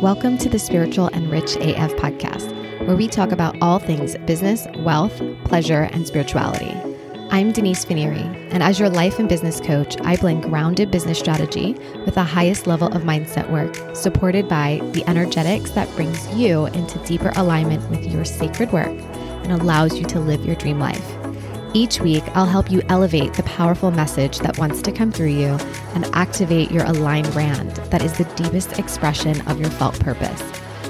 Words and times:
Welcome 0.00 0.38
to 0.38 0.48
the 0.48 0.58
Spiritual 0.58 1.08
and 1.12 1.30
Rich 1.30 1.56
AF 1.56 1.92
podcast, 1.96 2.50
where 2.86 2.96
we 2.96 3.06
talk 3.06 3.32
about 3.32 3.54
all 3.60 3.78
things 3.78 4.16
business, 4.24 4.66
wealth, 4.78 5.20
pleasure, 5.44 5.90
and 5.92 6.06
spirituality. 6.06 6.74
I'm 7.28 7.52
Denise 7.52 7.84
Finieri, 7.84 8.24
and 8.50 8.62
as 8.62 8.80
your 8.80 8.88
life 8.88 9.18
and 9.18 9.28
business 9.28 9.60
coach, 9.60 10.00
I 10.00 10.16
blend 10.16 10.44
grounded 10.44 10.90
business 10.90 11.18
strategy 11.18 11.74
with 12.06 12.14
the 12.14 12.24
highest 12.24 12.66
level 12.66 12.88
of 12.88 13.02
mindset 13.02 13.50
work, 13.50 13.94
supported 13.94 14.48
by 14.48 14.80
the 14.92 15.06
energetics 15.06 15.72
that 15.72 15.94
brings 15.96 16.26
you 16.34 16.64
into 16.68 16.98
deeper 17.00 17.32
alignment 17.36 17.86
with 17.90 18.10
your 18.10 18.24
sacred 18.24 18.72
work 18.72 18.88
and 18.88 19.52
allows 19.52 19.98
you 19.98 20.06
to 20.06 20.18
live 20.18 20.46
your 20.46 20.56
dream 20.56 20.78
life. 20.78 21.19
Each 21.72 22.00
week, 22.00 22.24
I'll 22.34 22.46
help 22.46 22.68
you 22.68 22.82
elevate 22.88 23.34
the 23.34 23.44
powerful 23.44 23.92
message 23.92 24.40
that 24.40 24.58
wants 24.58 24.82
to 24.82 24.90
come 24.90 25.12
through 25.12 25.28
you 25.28 25.56
and 25.94 26.04
activate 26.14 26.72
your 26.72 26.84
aligned 26.84 27.30
brand 27.32 27.70
that 27.90 28.02
is 28.02 28.12
the 28.18 28.24
deepest 28.34 28.76
expression 28.76 29.40
of 29.42 29.60
your 29.60 29.70
felt 29.70 29.98
purpose. 30.00 30.42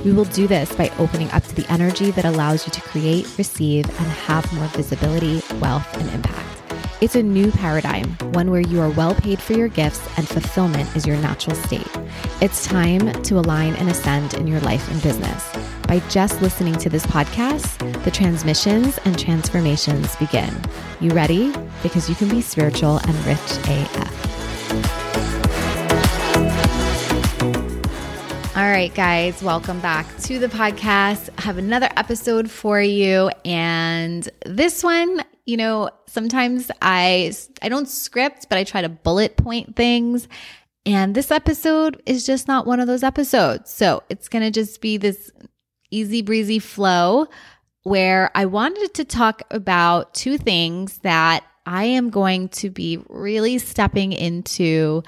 We 0.07 0.13
will 0.13 0.25
do 0.25 0.47
this 0.47 0.75
by 0.75 0.91
opening 0.99 1.31
up 1.33 1.45
to 1.45 1.55
the 1.55 1.71
energy 1.71 2.11
that 2.13 2.25
allows 2.25 2.67
you 2.67 2.73
to 2.73 2.81
create, 2.81 3.27
receive, 3.37 3.87
and 3.87 4.09
have 4.09 4.51
more 4.55 4.69
visibility, 4.69 5.43
wealth, 5.61 5.87
and 5.99 6.09
impact. 6.15 6.50
It's 7.01 7.15
a 7.15 7.23
new 7.23 7.51
paradigm, 7.51 8.11
one 8.35 8.51
where 8.51 8.61
you 8.61 8.79
are 8.83 8.91
well 8.91 9.15
paid 9.15 9.41
for 9.41 9.55
your 9.55 9.69
gifts 9.69 10.07
and 10.19 10.29
fulfillment 10.29 10.95
is 10.95 11.07
your 11.07 11.17
natural 11.17 11.57
state. 11.57 11.89
It's 12.43 12.67
time 12.67 13.11
to 13.23 13.39
align 13.39 13.75
and 13.77 13.89
ascend 13.89 14.35
in 14.35 14.47
your 14.47 14.61
life 14.61 14.87
and 14.91 15.03
business. 15.03 15.51
By 15.89 16.01
just 16.11 16.43
listening 16.43 16.75
to 16.75 16.91
this 16.91 17.07
podcast, 17.07 18.05
the 18.05 18.11
transmissions 18.11 18.99
and 19.07 19.19
transformations 19.19 20.15
begin. 20.17 20.55
You 21.01 21.13
ready? 21.13 21.55
Because 21.83 22.11
you 22.11 22.15
can 22.15 22.29
be 22.29 22.43
spiritual 22.43 22.99
and 22.99 23.15
rich 23.25 23.39
AF. 23.65 24.31
All 28.55 28.69
right, 28.69 28.95
guys, 28.95 29.43
welcome 29.43 29.81
back 29.81 30.07
to 30.25 30.39
the 30.39 30.49
podcast. 30.49 31.31
I 31.39 31.43
have 31.43 31.57
another 31.57 31.89
episode 31.97 32.51
for 32.51 32.79
you. 32.79 33.31
And 33.47 34.29
this 34.45 34.85
one, 34.85 35.23
you 35.47 35.57
know, 35.57 35.91
sometimes 36.07 36.71
I 36.81 37.33
I 37.63 37.69
don't 37.69 37.89
script, 37.89 38.47
but 38.49 38.59
I 38.59 38.65
try 38.65 38.83
to 38.83 38.89
bullet 38.89 39.37
point 39.37 39.77
things. 39.77 40.29
And 40.87 41.15
this 41.15 41.31
episode 41.31 42.03
is 42.07 42.25
just 42.25 42.49
not 42.49 42.67
one 42.67 42.81
of 42.81 42.87
those 42.87 43.03
episodes. 43.03 43.73
So 43.73 44.03
it's 44.09 44.29
going 44.29 44.43
to 44.45 44.51
just 44.51 44.81
be 44.81 44.97
this 44.97 45.31
easy 45.91 46.23
breezy 46.23 46.59
flow 46.59 47.27
where 47.83 48.31
I 48.35 48.47
wanted 48.47 48.95
to 48.95 49.05
talk 49.05 49.43
about 49.51 50.15
two 50.15 50.39
things 50.39 50.99
that 50.99 51.45
I 51.67 51.85
am 51.85 52.11
going 52.11 52.49
to 52.51 52.71
be 52.71 52.99
really 53.09 53.59
stepping 53.59 54.13
into 54.13 55.03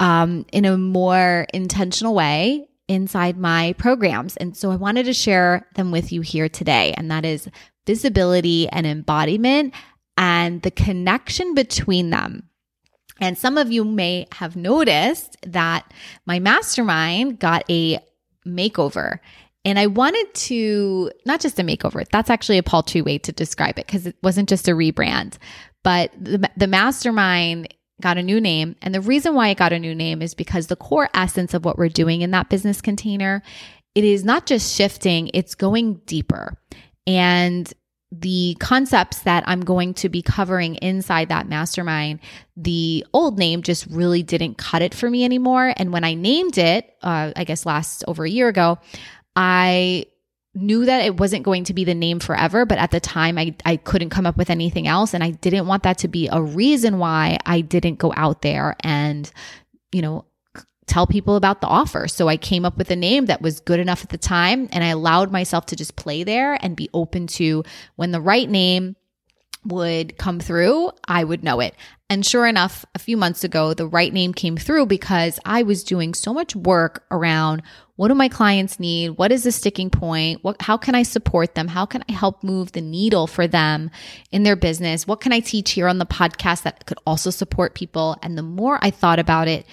um, 0.00 0.46
in 0.52 0.64
a 0.64 0.76
more 0.76 1.46
intentional 1.52 2.14
way 2.14 2.68
inside 2.88 3.36
my 3.36 3.74
programs. 3.78 4.36
And 4.36 4.56
so 4.56 4.70
I 4.70 4.76
wanted 4.76 5.06
to 5.06 5.12
share 5.12 5.66
them 5.74 5.90
with 5.90 6.12
you 6.12 6.20
here 6.20 6.48
today. 6.48 6.94
And 6.96 7.10
that 7.10 7.24
is 7.24 7.48
visibility 7.86 8.68
and 8.68 8.86
embodiment 8.86 9.74
and 10.16 10.62
the 10.62 10.70
connection 10.70 11.54
between 11.54 12.10
them. 12.10 12.48
And 13.20 13.38
some 13.38 13.56
of 13.56 13.70
you 13.70 13.84
may 13.84 14.26
have 14.32 14.56
noticed 14.56 15.36
that 15.46 15.92
my 16.26 16.38
mastermind 16.38 17.38
got 17.38 17.64
a 17.70 17.98
makeover. 18.46 19.18
And 19.64 19.78
I 19.78 19.86
wanted 19.86 20.34
to, 20.34 21.12
not 21.24 21.40
just 21.40 21.58
a 21.58 21.62
makeover, 21.62 22.04
that's 22.10 22.30
actually 22.30 22.58
a 22.58 22.64
paltry 22.64 23.00
way 23.00 23.18
to 23.18 23.32
describe 23.32 23.78
it 23.78 23.86
because 23.86 24.06
it 24.06 24.16
wasn't 24.22 24.48
just 24.48 24.66
a 24.66 24.72
rebrand, 24.72 25.36
but 25.84 26.10
the, 26.18 26.50
the 26.56 26.66
mastermind 26.66 27.72
got 28.00 28.18
a 28.18 28.22
new 28.22 28.40
name. 28.40 28.74
And 28.82 28.92
the 28.92 29.00
reason 29.00 29.34
why 29.34 29.48
it 29.48 29.58
got 29.58 29.72
a 29.72 29.78
new 29.78 29.94
name 29.94 30.20
is 30.20 30.34
because 30.34 30.66
the 30.66 30.76
core 30.76 31.08
essence 31.14 31.54
of 31.54 31.64
what 31.64 31.78
we're 31.78 31.88
doing 31.88 32.22
in 32.22 32.32
that 32.32 32.50
business 32.50 32.80
container, 32.80 33.42
it 33.94 34.02
is 34.02 34.24
not 34.24 34.46
just 34.46 34.74
shifting, 34.74 35.30
it's 35.32 35.54
going 35.54 36.00
deeper. 36.06 36.58
And 37.06 37.72
the 38.12 38.56
concepts 38.60 39.20
that 39.20 39.42
I'm 39.46 39.62
going 39.62 39.94
to 39.94 40.10
be 40.10 40.20
covering 40.20 40.74
inside 40.76 41.30
that 41.30 41.48
mastermind, 41.48 42.20
the 42.58 43.06
old 43.14 43.38
name 43.38 43.62
just 43.62 43.86
really 43.86 44.22
didn't 44.22 44.58
cut 44.58 44.82
it 44.82 44.94
for 44.94 45.08
me 45.08 45.24
anymore. 45.24 45.72
And 45.78 45.94
when 45.94 46.04
I 46.04 46.12
named 46.12 46.58
it, 46.58 46.94
uh, 47.02 47.32
I 47.34 47.44
guess 47.44 47.64
last 47.64 48.04
over 48.06 48.24
a 48.24 48.30
year 48.30 48.48
ago, 48.48 48.78
I 49.34 50.04
knew 50.54 50.84
that 50.84 51.06
it 51.06 51.18
wasn't 51.18 51.42
going 51.42 51.64
to 51.64 51.72
be 51.72 51.84
the 51.84 51.94
name 51.94 52.20
forever, 52.20 52.66
but 52.66 52.76
at 52.76 52.90
the 52.90 53.00
time 53.00 53.38
I, 53.38 53.54
I 53.64 53.76
couldn't 53.76 54.10
come 54.10 54.26
up 54.26 54.36
with 54.36 54.50
anything 54.50 54.86
else. 54.86 55.14
And 55.14 55.24
I 55.24 55.30
didn't 55.30 55.66
want 55.66 55.84
that 55.84 55.96
to 55.98 56.08
be 56.08 56.28
a 56.30 56.42
reason 56.42 56.98
why 56.98 57.38
I 57.46 57.62
didn't 57.62 57.98
go 57.98 58.12
out 58.14 58.42
there 58.42 58.76
and, 58.80 59.30
you 59.90 60.02
know, 60.02 60.26
tell 60.86 61.06
people 61.06 61.36
about 61.36 61.60
the 61.60 61.66
offer. 61.66 62.08
So 62.08 62.28
I 62.28 62.36
came 62.36 62.64
up 62.64 62.76
with 62.76 62.90
a 62.90 62.96
name 62.96 63.26
that 63.26 63.42
was 63.42 63.60
good 63.60 63.80
enough 63.80 64.02
at 64.02 64.10
the 64.10 64.18
time 64.18 64.68
and 64.72 64.82
I 64.82 64.88
allowed 64.88 65.30
myself 65.30 65.66
to 65.66 65.76
just 65.76 65.96
play 65.96 66.24
there 66.24 66.58
and 66.60 66.76
be 66.76 66.90
open 66.92 67.26
to 67.28 67.64
when 67.96 68.10
the 68.10 68.20
right 68.20 68.48
name 68.48 68.96
would 69.64 70.18
come 70.18 70.40
through, 70.40 70.90
I 71.06 71.22
would 71.22 71.44
know 71.44 71.60
it. 71.60 71.74
And 72.10 72.26
sure 72.26 72.46
enough, 72.46 72.84
a 72.94 72.98
few 72.98 73.16
months 73.16 73.44
ago, 73.44 73.74
the 73.74 73.86
right 73.86 74.12
name 74.12 74.34
came 74.34 74.56
through 74.56 74.86
because 74.86 75.38
I 75.44 75.62
was 75.62 75.84
doing 75.84 76.14
so 76.14 76.34
much 76.34 76.54
work 76.56 77.04
around 77.10 77.62
what 77.96 78.08
do 78.08 78.14
my 78.14 78.28
clients 78.28 78.80
need? 78.80 79.10
What 79.10 79.30
is 79.30 79.44
the 79.44 79.52
sticking 79.52 79.88
point? 79.88 80.42
What, 80.42 80.60
how 80.60 80.76
can 80.76 80.94
I 80.94 81.04
support 81.04 81.54
them? 81.54 81.68
How 81.68 81.86
can 81.86 82.02
I 82.08 82.12
help 82.12 82.42
move 82.42 82.72
the 82.72 82.80
needle 82.80 83.26
for 83.26 83.46
them 83.46 83.90
in 84.32 84.42
their 84.42 84.56
business? 84.56 85.06
What 85.06 85.20
can 85.20 85.32
I 85.32 85.40
teach 85.40 85.70
here 85.70 85.86
on 85.86 85.98
the 85.98 86.06
podcast 86.06 86.62
that 86.62 86.84
could 86.86 86.98
also 87.06 87.30
support 87.30 87.74
people? 87.74 88.16
And 88.22 88.36
the 88.36 88.42
more 88.42 88.78
I 88.82 88.90
thought 88.90 89.20
about 89.20 89.46
it, 89.46 89.66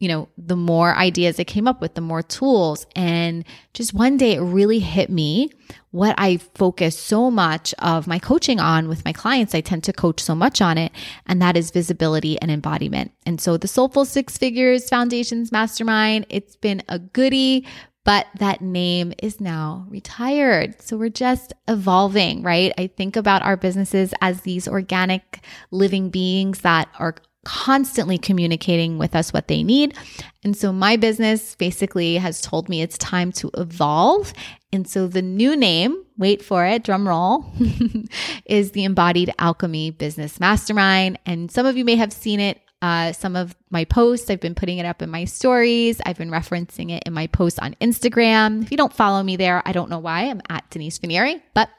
you 0.00 0.06
know, 0.06 0.28
the 0.38 0.56
more 0.56 0.94
ideas 0.94 1.40
I 1.40 1.44
came 1.44 1.66
up 1.66 1.80
with, 1.80 1.94
the 1.94 2.00
more 2.00 2.22
tools. 2.22 2.86
And 2.94 3.44
just 3.74 3.92
one 3.92 4.16
day 4.16 4.34
it 4.34 4.40
really 4.40 4.78
hit 4.78 5.10
me 5.10 5.50
what 5.90 6.14
I 6.18 6.36
focus 6.36 6.96
so 6.98 7.30
much 7.30 7.74
of 7.78 8.06
my 8.06 8.18
coaching 8.18 8.60
on 8.60 8.88
with 8.88 9.04
my 9.04 9.12
clients. 9.12 9.54
I 9.54 9.60
tend 9.60 9.82
to 9.84 9.92
coach 9.92 10.20
so 10.20 10.34
much 10.34 10.60
on 10.60 10.78
it, 10.78 10.92
and 11.26 11.42
that 11.42 11.56
is 11.56 11.70
visibility 11.70 12.40
and 12.40 12.50
embodiment. 12.50 13.12
And 13.26 13.40
so 13.40 13.56
the 13.56 13.66
Soulful 13.66 14.04
Six 14.04 14.38
Figures 14.38 14.88
Foundations 14.88 15.50
Mastermind, 15.50 16.26
it's 16.28 16.56
been 16.56 16.82
a 16.88 16.98
goodie. 16.98 17.66
But 18.04 18.26
that 18.38 18.62
name 18.62 19.12
is 19.22 19.38
now 19.38 19.84
retired. 19.90 20.80
So 20.80 20.96
we're 20.96 21.10
just 21.10 21.52
evolving, 21.66 22.42
right? 22.42 22.72
I 22.78 22.86
think 22.86 23.16
about 23.16 23.42
our 23.42 23.54
businesses 23.54 24.14
as 24.22 24.42
these 24.42 24.66
organic 24.66 25.44
living 25.70 26.08
beings 26.08 26.60
that 26.60 26.88
are 26.98 27.16
constantly 27.48 28.18
communicating 28.18 28.98
with 28.98 29.16
us 29.16 29.32
what 29.32 29.48
they 29.48 29.62
need. 29.62 29.96
And 30.44 30.54
so 30.54 30.70
my 30.70 30.96
business 30.96 31.54
basically 31.54 32.16
has 32.16 32.42
told 32.42 32.68
me 32.68 32.82
it's 32.82 32.98
time 32.98 33.32
to 33.32 33.50
evolve. 33.56 34.34
And 34.70 34.86
so 34.86 35.06
the 35.06 35.22
new 35.22 35.56
name, 35.56 36.04
wait 36.18 36.42
for 36.44 36.66
it, 36.66 36.84
drum 36.84 37.08
roll, 37.08 37.46
is 38.44 38.72
the 38.72 38.84
Embodied 38.84 39.32
Alchemy 39.38 39.92
Business 39.92 40.38
Mastermind. 40.38 41.18
And 41.24 41.50
some 41.50 41.64
of 41.64 41.78
you 41.78 41.86
may 41.86 41.96
have 41.96 42.12
seen 42.12 42.38
it. 42.38 42.60
Uh, 42.82 43.12
some 43.12 43.34
of 43.34 43.56
my 43.70 43.86
posts, 43.86 44.28
I've 44.28 44.40
been 44.40 44.54
putting 44.54 44.76
it 44.76 44.84
up 44.84 45.00
in 45.00 45.08
my 45.08 45.24
stories. 45.24 46.02
I've 46.04 46.18
been 46.18 46.30
referencing 46.30 46.90
it 46.90 47.04
in 47.06 47.14
my 47.14 47.28
posts 47.28 47.58
on 47.58 47.74
Instagram. 47.80 48.62
If 48.62 48.70
you 48.70 48.76
don't 48.76 48.92
follow 48.92 49.22
me 49.22 49.36
there, 49.36 49.62
I 49.64 49.72
don't 49.72 49.88
know 49.88 49.98
why. 49.98 50.24
I'm 50.24 50.42
at 50.50 50.68
Denise 50.68 50.98
Finieri. 50.98 51.40
But 51.54 51.70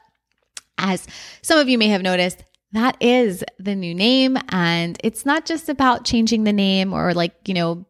as 0.78 1.06
some 1.42 1.60
of 1.60 1.68
you 1.68 1.78
may 1.78 1.88
have 1.88 2.02
noticed, 2.02 2.42
that 2.72 2.96
is 3.00 3.44
the 3.58 3.74
new 3.74 3.94
name. 3.94 4.36
And 4.50 4.98
it's 5.02 5.26
not 5.26 5.44
just 5.44 5.68
about 5.68 6.04
changing 6.04 6.44
the 6.44 6.52
name 6.52 6.92
or 6.92 7.14
like, 7.14 7.34
you 7.46 7.54
know, 7.54 7.86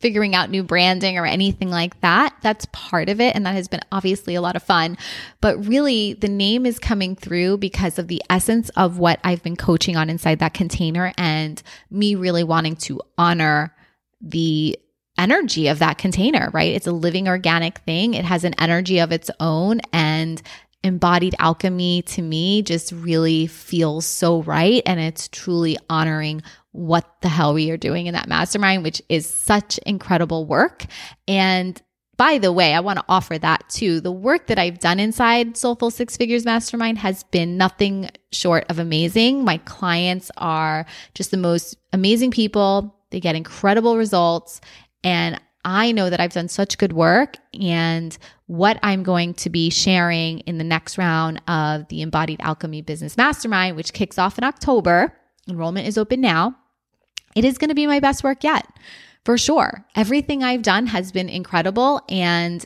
figuring 0.00 0.34
out 0.34 0.50
new 0.50 0.62
branding 0.62 1.16
or 1.18 1.26
anything 1.26 1.70
like 1.70 2.00
that. 2.00 2.34
That's 2.42 2.66
part 2.72 3.08
of 3.08 3.20
it. 3.20 3.34
And 3.34 3.46
that 3.46 3.54
has 3.54 3.68
been 3.68 3.80
obviously 3.92 4.34
a 4.34 4.40
lot 4.40 4.56
of 4.56 4.62
fun. 4.62 4.98
But 5.40 5.66
really, 5.66 6.14
the 6.14 6.28
name 6.28 6.66
is 6.66 6.78
coming 6.78 7.14
through 7.14 7.58
because 7.58 7.98
of 7.98 8.08
the 8.08 8.22
essence 8.28 8.68
of 8.70 8.98
what 8.98 9.20
I've 9.24 9.42
been 9.42 9.56
coaching 9.56 9.96
on 9.96 10.10
inside 10.10 10.40
that 10.40 10.54
container 10.54 11.12
and 11.16 11.62
me 11.90 12.14
really 12.14 12.44
wanting 12.44 12.76
to 12.76 13.00
honor 13.16 13.74
the 14.20 14.78
energy 15.18 15.68
of 15.68 15.78
that 15.78 15.98
container, 15.98 16.50
right? 16.52 16.74
It's 16.74 16.86
a 16.86 16.92
living 16.92 17.28
organic 17.28 17.78
thing. 17.78 18.14
It 18.14 18.24
has 18.24 18.44
an 18.44 18.54
energy 18.58 18.98
of 18.98 19.12
its 19.12 19.30
own. 19.40 19.80
And 19.92 20.42
embodied 20.86 21.34
alchemy 21.38 22.02
to 22.02 22.22
me 22.22 22.62
just 22.62 22.92
really 22.92 23.46
feels 23.46 24.06
so 24.06 24.42
right. 24.42 24.82
And 24.86 25.00
it's 25.00 25.28
truly 25.28 25.76
honoring 25.90 26.42
what 26.72 27.20
the 27.22 27.28
hell 27.28 27.54
we 27.54 27.70
are 27.70 27.76
doing 27.76 28.06
in 28.06 28.14
that 28.14 28.28
mastermind, 28.28 28.84
which 28.84 29.02
is 29.08 29.26
such 29.26 29.78
incredible 29.78 30.46
work. 30.46 30.86
And 31.26 31.80
by 32.16 32.38
the 32.38 32.52
way, 32.52 32.72
I 32.72 32.80
want 32.80 32.98
to 32.98 33.04
offer 33.08 33.36
that 33.36 33.68
too. 33.68 34.00
The 34.00 34.12
work 34.12 34.46
that 34.46 34.58
I've 34.58 34.78
done 34.78 35.00
inside 35.00 35.56
Soulful 35.56 35.90
Six 35.90 36.16
Figures 36.16 36.44
Mastermind 36.44 36.98
has 36.98 37.24
been 37.24 37.58
nothing 37.58 38.08
short 38.32 38.64
of 38.70 38.78
amazing. 38.78 39.44
My 39.44 39.58
clients 39.58 40.30
are 40.36 40.86
just 41.14 41.30
the 41.30 41.36
most 41.36 41.76
amazing 41.92 42.30
people. 42.30 42.94
They 43.10 43.20
get 43.20 43.36
incredible 43.36 43.96
results. 43.96 44.60
And 45.04 45.40
I 45.66 45.90
know 45.90 46.08
that 46.08 46.20
I've 46.20 46.32
done 46.32 46.48
such 46.48 46.78
good 46.78 46.92
work 46.92 47.38
and 47.60 48.16
what 48.46 48.78
I'm 48.84 49.02
going 49.02 49.34
to 49.34 49.50
be 49.50 49.68
sharing 49.68 50.38
in 50.40 50.58
the 50.58 50.64
next 50.64 50.96
round 50.96 51.42
of 51.48 51.88
the 51.88 52.02
Embodied 52.02 52.40
Alchemy 52.40 52.82
Business 52.82 53.16
Mastermind, 53.16 53.74
which 53.74 53.92
kicks 53.92 54.16
off 54.16 54.38
in 54.38 54.44
October. 54.44 55.12
Enrollment 55.48 55.88
is 55.88 55.98
open 55.98 56.20
now. 56.20 56.54
It 57.34 57.44
is 57.44 57.58
going 57.58 57.70
to 57.70 57.74
be 57.74 57.88
my 57.88 57.98
best 57.98 58.22
work 58.22 58.44
yet. 58.44 58.64
for 59.24 59.36
sure. 59.36 59.84
Everything 59.96 60.44
I've 60.44 60.62
done 60.62 60.86
has 60.86 61.10
been 61.10 61.28
incredible 61.28 62.00
and 62.08 62.64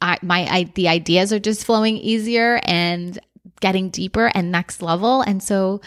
I, 0.00 0.18
my 0.22 0.44
I, 0.50 0.64
the 0.74 0.88
ideas 0.88 1.32
are 1.32 1.38
just 1.38 1.64
flowing 1.64 1.96
easier 1.96 2.60
and 2.64 3.16
getting 3.60 3.90
deeper 3.90 4.32
and 4.34 4.50
next 4.50 4.82
level 4.82 5.22
and 5.22 5.40
so 5.40 5.80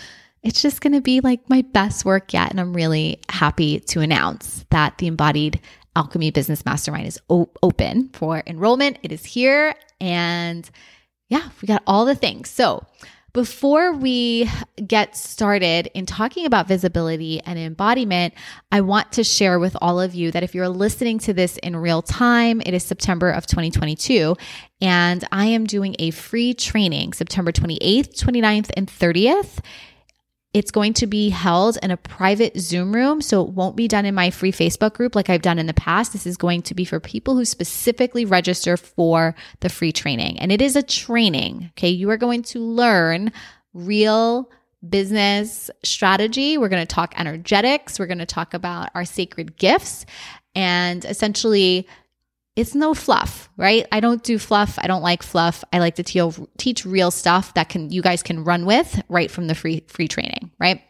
it's 0.43 0.61
just 0.61 0.79
going 0.79 0.93
to 0.93 1.01
be 1.01 1.19
like 1.19 1.49
my 1.49 1.61
best 1.61 2.05
work 2.05 2.31
yet 2.31 2.51
and 2.51 2.59
I'm 2.61 2.73
really 2.73 3.19
happy 3.27 3.81
to 3.81 3.99
announce 3.99 4.65
that 4.69 4.97
the 4.97 5.07
embodied 5.07 5.59
alchemy 5.97 6.31
business 6.31 6.63
mastermind 6.63 7.07
is 7.07 7.19
o- 7.29 7.49
open 7.63 8.09
for 8.13 8.43
enrollment. 8.45 8.99
It 9.03 9.11
is 9.11 9.25
here 9.25 9.73
and 9.99 10.69
yeah, 11.27 11.49
we 11.61 11.65
got 11.65 11.83
all 11.85 12.05
the 12.05 12.15
things. 12.15 12.49
So, 12.49 12.85
before 13.33 13.93
we 13.93 14.49
get 14.87 15.15
started 15.15 15.91
in 15.93 16.07
talking 16.07 16.47
about 16.47 16.67
visibility 16.67 17.39
and 17.41 17.59
embodiment, 17.59 18.33
I 18.71 18.81
want 18.81 19.11
to 19.11 19.23
share 19.23 19.59
with 19.59 19.77
all 19.79 19.99
of 19.99 20.15
you 20.15 20.31
that 20.31 20.41
if 20.41 20.55
you're 20.55 20.69
listening 20.69 21.19
to 21.19 21.33
this 21.33 21.57
in 21.57 21.75
real 21.75 22.01
time, 22.01 22.61
it 22.65 22.73
is 22.73 22.83
September 22.83 23.29
of 23.29 23.45
2022, 23.45 24.35
and 24.81 25.23
I 25.31 25.45
am 25.47 25.65
doing 25.65 25.95
a 25.99 26.09
free 26.11 26.55
training 26.55 27.13
September 27.13 27.51
28th, 27.51 28.19
29th, 28.19 28.71
and 28.75 28.87
30th. 28.87 29.59
It's 30.53 30.71
going 30.71 30.93
to 30.93 31.07
be 31.07 31.29
held 31.29 31.77
in 31.83 31.91
a 31.91 31.97
private 31.97 32.57
Zoom 32.57 32.95
room, 32.95 33.21
so 33.21 33.43
it 33.43 33.49
won't 33.49 33.75
be 33.75 33.87
done 33.87 34.05
in 34.05 34.15
my 34.15 34.31
free 34.31 34.51
Facebook 34.51 34.93
group 34.93 35.15
like 35.15 35.29
I've 35.29 35.41
done 35.41 35.59
in 35.59 35.67
the 35.67 35.73
past. 35.73 36.13
This 36.13 36.25
is 36.25 36.37
going 36.37 36.61
to 36.63 36.73
be 36.73 36.85
for 36.85 36.99
people 36.99 37.35
who 37.35 37.45
specifically 37.45 38.25
register 38.25 38.77
for 38.77 39.35
the 39.59 39.69
free 39.69 39.91
training. 39.91 40.39
And 40.39 40.51
it 40.51 40.61
is 40.61 40.75
a 40.75 40.81
training, 40.81 41.71
okay? 41.73 41.89
You 41.89 42.09
are 42.09 42.17
going 42.17 42.43
to 42.43 42.59
learn 42.59 43.31
real 43.73 44.49
business 44.87 45.69
strategy. 45.83 46.57
We're 46.57 46.69
going 46.69 46.85
to 46.85 46.95
talk 46.95 47.13
energetics. 47.17 47.99
We're 47.99 48.07
going 48.07 48.17
to 48.19 48.25
talk 48.25 48.53
about 48.53 48.89
our 48.95 49.05
sacred 49.05 49.57
gifts 49.57 50.05
and 50.55 51.03
essentially 51.05 51.87
it's 52.57 52.73
no 52.73 52.95
fluff, 52.95 53.49
right? 53.55 53.85
I 53.91 53.99
don't 53.99 54.23
do 54.23 54.39
fluff. 54.39 54.79
I 54.81 54.87
don't 54.87 55.03
like 55.03 55.21
fluff. 55.21 55.63
I 55.71 55.77
like 55.77 55.95
to 55.95 56.03
te- 56.03 56.47
teach 56.57 56.85
real 56.85 57.11
stuff 57.11 57.53
that 57.53 57.69
can 57.69 57.91
you 57.91 58.01
guys 58.01 58.23
can 58.23 58.43
run 58.43 58.65
with 58.65 58.99
right 59.07 59.29
from 59.29 59.45
the 59.45 59.53
free 59.53 59.83
free 59.87 60.07
training, 60.07 60.51
right? 60.59 60.81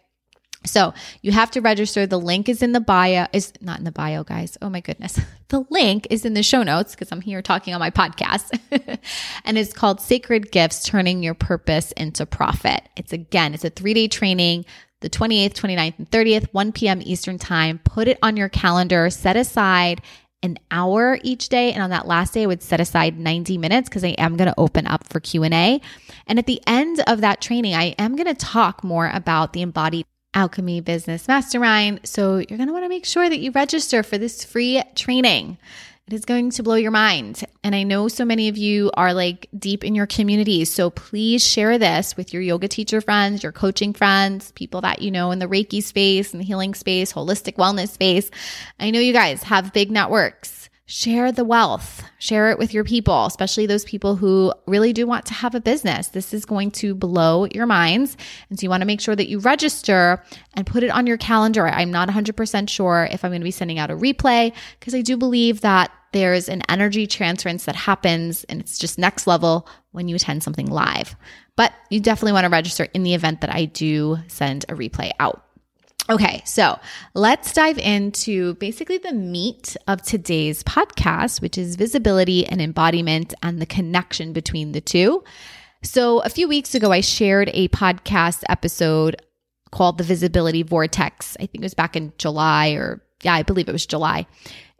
So 0.65 0.93
you 1.21 1.33
have 1.33 1.51
to 1.51 1.61
register. 1.61 2.07
The 2.07 2.19
link 2.19 2.47
is 2.47 2.63
in 2.63 2.71
the 2.71 2.79
bio. 2.79 3.27
Is 3.33 3.51
not 3.59 3.79
in 3.79 3.83
the 3.83 3.91
bio, 3.91 4.23
guys. 4.23 4.57
Oh 4.61 4.69
my 4.69 4.79
goodness. 4.79 5.19
The 5.49 5.63
link 5.69 6.07
is 6.09 6.25
in 6.25 6.33
the 6.33 6.43
show 6.43 6.61
notes 6.61 6.93
because 6.93 7.09
I'm 7.09 7.21
here 7.21 7.41
talking 7.41 7.73
on 7.73 7.79
my 7.79 7.89
podcast, 7.89 8.49
and 9.45 9.57
it's 9.57 9.71
called 9.71 10.01
Sacred 10.01 10.51
Gifts: 10.51 10.83
Turning 10.83 11.23
Your 11.23 11.35
Purpose 11.35 11.93
into 11.93 12.25
Profit. 12.25 12.81
It's 12.97 13.13
again, 13.13 13.53
it's 13.53 13.63
a 13.63 13.69
three 13.69 13.93
day 13.93 14.09
training. 14.09 14.65
The 14.99 15.09
28th, 15.09 15.53
29th, 15.53 15.99
and 15.99 16.11
30th, 16.11 16.47
1 16.51 16.71
p.m. 16.73 17.01
Eastern 17.01 17.37
Time. 17.37 17.79
Put 17.85 18.09
it 18.09 18.17
on 18.21 18.35
your 18.35 18.49
calendar, 18.49 19.09
set 19.09 19.37
aside 19.37 20.01
an 20.43 20.57
hour 20.69 21.17
each 21.23 21.49
day 21.49 21.73
and 21.73 21.81
on 21.81 21.89
that 21.89 22.07
last 22.07 22.33
day 22.33 22.43
I 22.43 22.45
would 22.45 22.61
set 22.61 22.79
aside 22.79 23.17
90 23.17 23.57
minutes 23.57 23.89
because 23.89 24.03
I 24.03 24.09
am 24.09 24.37
going 24.37 24.49
to 24.49 24.59
open 24.59 24.85
up 24.85 25.07
for 25.07 25.19
Q&A. 25.19 25.81
And 26.27 26.39
at 26.39 26.45
the 26.45 26.61
end 26.67 27.01
of 27.07 27.21
that 27.21 27.41
training 27.41 27.73
I 27.73 27.95
am 27.97 28.15
going 28.15 28.27
to 28.27 28.33
talk 28.33 28.83
more 28.83 29.09
about 29.13 29.53
the 29.53 29.61
embodied 29.61 30.05
alchemy 30.33 30.81
business 30.81 31.27
mastermind. 31.27 32.01
So 32.03 32.37
you're 32.37 32.57
going 32.57 32.67
to 32.67 32.73
want 32.73 32.85
to 32.85 32.89
make 32.89 33.05
sure 33.05 33.27
that 33.27 33.39
you 33.39 33.51
register 33.51 34.03
for 34.03 34.17
this 34.17 34.45
free 34.45 34.83
training. 34.95 35.57
It 36.07 36.13
is 36.13 36.23
going 36.23 36.51
to 36.51 36.63
blow 36.63 36.75
your 36.75 36.91
mind. 36.91 37.43
And 37.65 37.75
I 37.75 37.83
know 37.83 38.07
so 38.07 38.23
many 38.23 38.47
of 38.47 38.55
you 38.55 38.91
are 38.93 39.13
like 39.13 39.49
deep 39.59 39.83
in 39.83 39.93
your 39.93 40.07
communities. 40.07 40.73
So 40.73 40.89
please 40.89 41.45
share 41.45 41.77
this 41.77 42.15
with 42.15 42.31
your 42.31 42.41
yoga 42.41 42.69
teacher 42.69 43.01
friends, 43.01 43.43
your 43.43 43.51
coaching 43.51 43.91
friends, 43.91 44.53
people 44.53 44.79
that 44.81 45.01
you 45.01 45.11
know 45.11 45.31
in 45.31 45.39
the 45.39 45.47
Reiki 45.47 45.83
space 45.83 46.33
and 46.33 46.41
healing 46.41 46.75
space, 46.75 47.11
holistic 47.11 47.55
wellness 47.55 47.89
space. 47.89 48.31
I 48.79 48.89
know 48.89 49.01
you 49.01 49.11
guys 49.11 49.43
have 49.43 49.73
big 49.73 49.91
networks 49.91 50.56
share 50.89 51.33
the 51.33 51.43
wealth, 51.43 52.01
share 52.17 52.49
it 52.49 52.57
with 52.57 52.73
your 52.73 52.85
people, 52.85 53.25
especially 53.25 53.65
those 53.65 53.83
people 53.83 54.15
who 54.15 54.53
really 54.67 54.93
do 54.93 55.05
want 55.05 55.25
to 55.25 55.33
have 55.33 55.53
a 55.53 55.59
business. 55.59 56.07
This 56.07 56.33
is 56.33 56.45
going 56.45 56.71
to 56.71 56.95
blow 56.95 57.45
your 57.53 57.65
minds. 57.65 58.15
And 58.49 58.57
so 58.57 58.63
you 58.63 58.69
want 58.69 58.81
to 58.81 58.87
make 58.87 59.01
sure 59.01 59.15
that 59.15 59.27
you 59.27 59.39
register 59.39 60.23
and 60.53 60.65
put 60.65 60.83
it 60.83 60.89
on 60.89 61.05
your 61.05 61.17
calendar. 61.17 61.67
I'm 61.67 61.91
not 61.91 62.07
100% 62.07 62.69
sure 62.69 63.07
if 63.11 63.25
I'm 63.25 63.31
going 63.31 63.41
to 63.41 63.45
be 63.45 63.51
sending 63.51 63.79
out 63.79 63.91
a 63.91 63.95
replay 63.95 64.53
because 64.79 64.95
I 64.95 65.01
do 65.01 65.17
believe 65.17 65.59
that 65.61 65.91
there's 66.13 66.47
an 66.47 66.61
energy 66.69 67.05
transference 67.05 67.65
that 67.65 67.75
happens 67.75 68.45
and 68.45 68.61
it's 68.61 68.79
just 68.79 68.97
next 68.97 69.27
level 69.27 69.67
when 69.91 70.07
you 70.07 70.15
attend 70.15 70.41
something 70.41 70.67
live. 70.67 71.17
But 71.57 71.73
you 71.89 71.99
definitely 71.99 72.31
want 72.31 72.45
to 72.45 72.49
register 72.49 72.87
in 72.93 73.03
the 73.03 73.13
event 73.13 73.41
that 73.41 73.53
I 73.53 73.65
do 73.65 74.19
send 74.27 74.63
a 74.69 74.73
replay 74.73 75.11
out. 75.19 75.46
Okay, 76.09 76.41
so 76.45 76.79
let's 77.13 77.51
dive 77.51 77.77
into 77.77 78.53
basically 78.55 78.97
the 78.97 79.11
meat 79.11 79.75
of 79.87 80.01
today's 80.01 80.63
podcast, 80.63 81.41
which 81.41 81.57
is 81.57 81.75
visibility 81.75 82.45
and 82.45 82.61
embodiment 82.61 83.33
and 83.43 83.61
the 83.61 83.65
connection 83.65 84.31
between 84.31 84.71
the 84.71 84.79
two. 84.79 85.21
So, 85.83 86.19
a 86.19 86.29
few 86.29 86.47
weeks 86.47 86.73
ago, 86.73 86.93
I 86.93 87.01
shared 87.01 87.49
a 87.53 87.67
podcast 87.69 88.43
episode 88.47 89.21
called 89.71 89.97
The 89.97 90.05
Visibility 90.05 90.63
Vortex. 90.63 91.35
I 91.41 91.45
think 91.45 91.55
it 91.55 91.61
was 91.61 91.73
back 91.73 91.97
in 91.97 92.13
July, 92.17 92.71
or 92.71 93.01
yeah, 93.21 93.33
I 93.33 93.43
believe 93.43 93.67
it 93.67 93.73
was 93.73 93.85
July. 93.85 94.27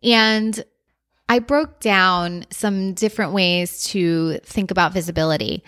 And 0.03 0.63
I 1.27 1.39
broke 1.39 1.81
down 1.81 2.45
some 2.51 2.93
different 2.93 3.33
ways 3.33 3.83
to 3.85 4.39
think 4.45 4.71
about 4.71 4.93
visibility. 4.93 5.61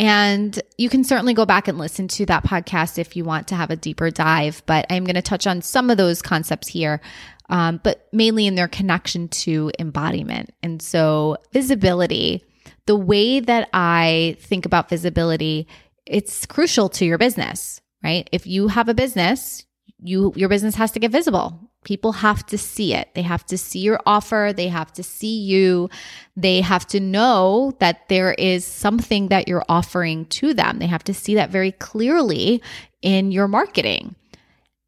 And 0.00 0.60
you 0.76 0.88
can 0.88 1.04
certainly 1.04 1.34
go 1.34 1.46
back 1.46 1.68
and 1.68 1.78
listen 1.78 2.08
to 2.08 2.26
that 2.26 2.44
podcast 2.44 2.98
if 2.98 3.16
you 3.16 3.24
want 3.24 3.48
to 3.48 3.54
have 3.54 3.70
a 3.70 3.76
deeper 3.76 4.10
dive. 4.10 4.62
But 4.66 4.86
I'm 4.90 5.04
going 5.04 5.14
to 5.14 5.22
touch 5.22 5.46
on 5.46 5.62
some 5.62 5.88
of 5.88 5.96
those 5.96 6.20
concepts 6.20 6.68
here, 6.68 7.00
um, 7.48 7.80
but 7.82 8.08
mainly 8.12 8.46
in 8.46 8.56
their 8.56 8.68
connection 8.68 9.28
to 9.28 9.70
embodiment. 9.78 10.52
And 10.62 10.82
so, 10.82 11.36
visibility, 11.52 12.44
the 12.86 12.96
way 12.96 13.40
that 13.40 13.68
I 13.72 14.36
think 14.40 14.66
about 14.66 14.88
visibility, 14.88 15.68
it's 16.06 16.44
crucial 16.46 16.88
to 16.90 17.04
your 17.04 17.18
business, 17.18 17.80
right? 18.02 18.28
If 18.32 18.46
you 18.46 18.68
have 18.68 18.88
a 18.88 18.94
business, 18.94 19.64
you 20.00 20.32
your 20.34 20.48
business 20.48 20.74
has 20.74 20.90
to 20.92 21.00
get 21.00 21.12
visible. 21.12 21.70
People 21.84 22.12
have 22.12 22.44
to 22.46 22.58
see 22.58 22.94
it. 22.94 23.10
They 23.14 23.22
have 23.22 23.44
to 23.46 23.58
see 23.58 23.78
your 23.78 24.00
offer. 24.06 24.52
They 24.54 24.68
have 24.68 24.92
to 24.94 25.02
see 25.02 25.38
you. 25.38 25.90
They 26.36 26.60
have 26.62 26.86
to 26.88 27.00
know 27.00 27.76
that 27.78 28.08
there 28.08 28.32
is 28.32 28.66
something 28.66 29.28
that 29.28 29.46
you're 29.46 29.64
offering 29.68 30.26
to 30.26 30.54
them. 30.54 30.78
They 30.78 30.86
have 30.86 31.04
to 31.04 31.14
see 31.14 31.34
that 31.36 31.50
very 31.50 31.72
clearly 31.72 32.62
in 33.02 33.30
your 33.32 33.48
marketing. 33.48 34.16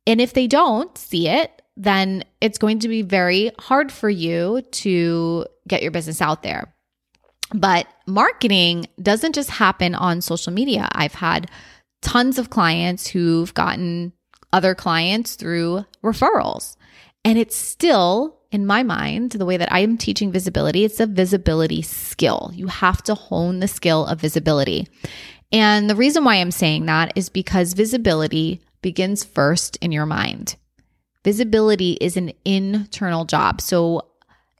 And 0.06 0.20
if 0.20 0.32
they 0.32 0.46
don't 0.46 0.96
see 0.96 1.28
it, 1.28 1.62
then 1.76 2.24
it's 2.40 2.58
going 2.58 2.78
to 2.80 2.88
be 2.88 3.02
very 3.02 3.50
hard 3.58 3.92
for 3.92 4.08
you 4.08 4.62
to 4.70 5.46
get 5.68 5.82
your 5.82 5.90
business 5.90 6.22
out 6.22 6.42
there. 6.42 6.74
But 7.54 7.86
marketing 8.06 8.86
doesn't 9.00 9.34
just 9.34 9.50
happen 9.50 9.94
on 9.94 10.20
social 10.20 10.52
media. 10.52 10.88
I've 10.92 11.14
had 11.14 11.50
tons 12.02 12.38
of 12.38 12.50
clients 12.50 13.06
who've 13.06 13.52
gotten 13.54 14.12
other 14.52 14.74
clients 14.74 15.34
through 15.34 15.84
referrals. 16.02 16.76
And 17.26 17.40
it's 17.40 17.56
still, 17.56 18.38
in 18.52 18.66
my 18.66 18.84
mind, 18.84 19.32
the 19.32 19.44
way 19.44 19.56
that 19.56 19.72
I 19.72 19.80
am 19.80 19.98
teaching 19.98 20.30
visibility, 20.30 20.84
it's 20.84 21.00
a 21.00 21.06
visibility 21.06 21.82
skill. 21.82 22.52
You 22.54 22.68
have 22.68 23.02
to 23.02 23.16
hone 23.16 23.58
the 23.58 23.66
skill 23.66 24.06
of 24.06 24.20
visibility. 24.20 24.86
And 25.50 25.90
the 25.90 25.96
reason 25.96 26.22
why 26.22 26.36
I'm 26.36 26.52
saying 26.52 26.86
that 26.86 27.12
is 27.16 27.28
because 27.28 27.72
visibility 27.72 28.60
begins 28.80 29.24
first 29.24 29.76
in 29.78 29.90
your 29.90 30.06
mind. 30.06 30.54
Visibility 31.24 31.94
is 31.94 32.16
an 32.16 32.32
internal 32.44 33.24
job. 33.24 33.60
So, 33.60 34.02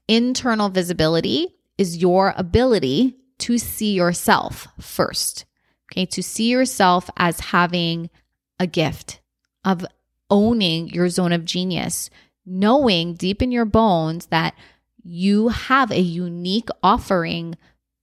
internal 0.08 0.68
visibility 0.68 1.54
is 1.78 1.99
your 1.99 2.35
ability 2.37 3.14
to 3.38 3.58
see 3.58 3.92
yourself 3.92 4.66
first. 4.80 5.44
Okay, 5.92 6.04
to 6.06 6.20
see 6.20 6.50
yourself 6.50 7.08
as 7.16 7.38
having 7.38 8.11
a 8.58 8.66
gift, 8.66 9.20
of 9.64 9.87
owning 10.28 10.88
your 10.88 11.08
zone 11.08 11.30
of 11.30 11.44
genius, 11.44 12.11
knowing 12.47 13.15
deep 13.15 13.43
in 13.43 13.53
your 13.53 13.65
bones 13.65 14.26
that 14.26 14.55
you 15.03 15.49
have 15.49 15.91
a 15.91 16.00
unique 16.00 16.69
offering 16.83 17.57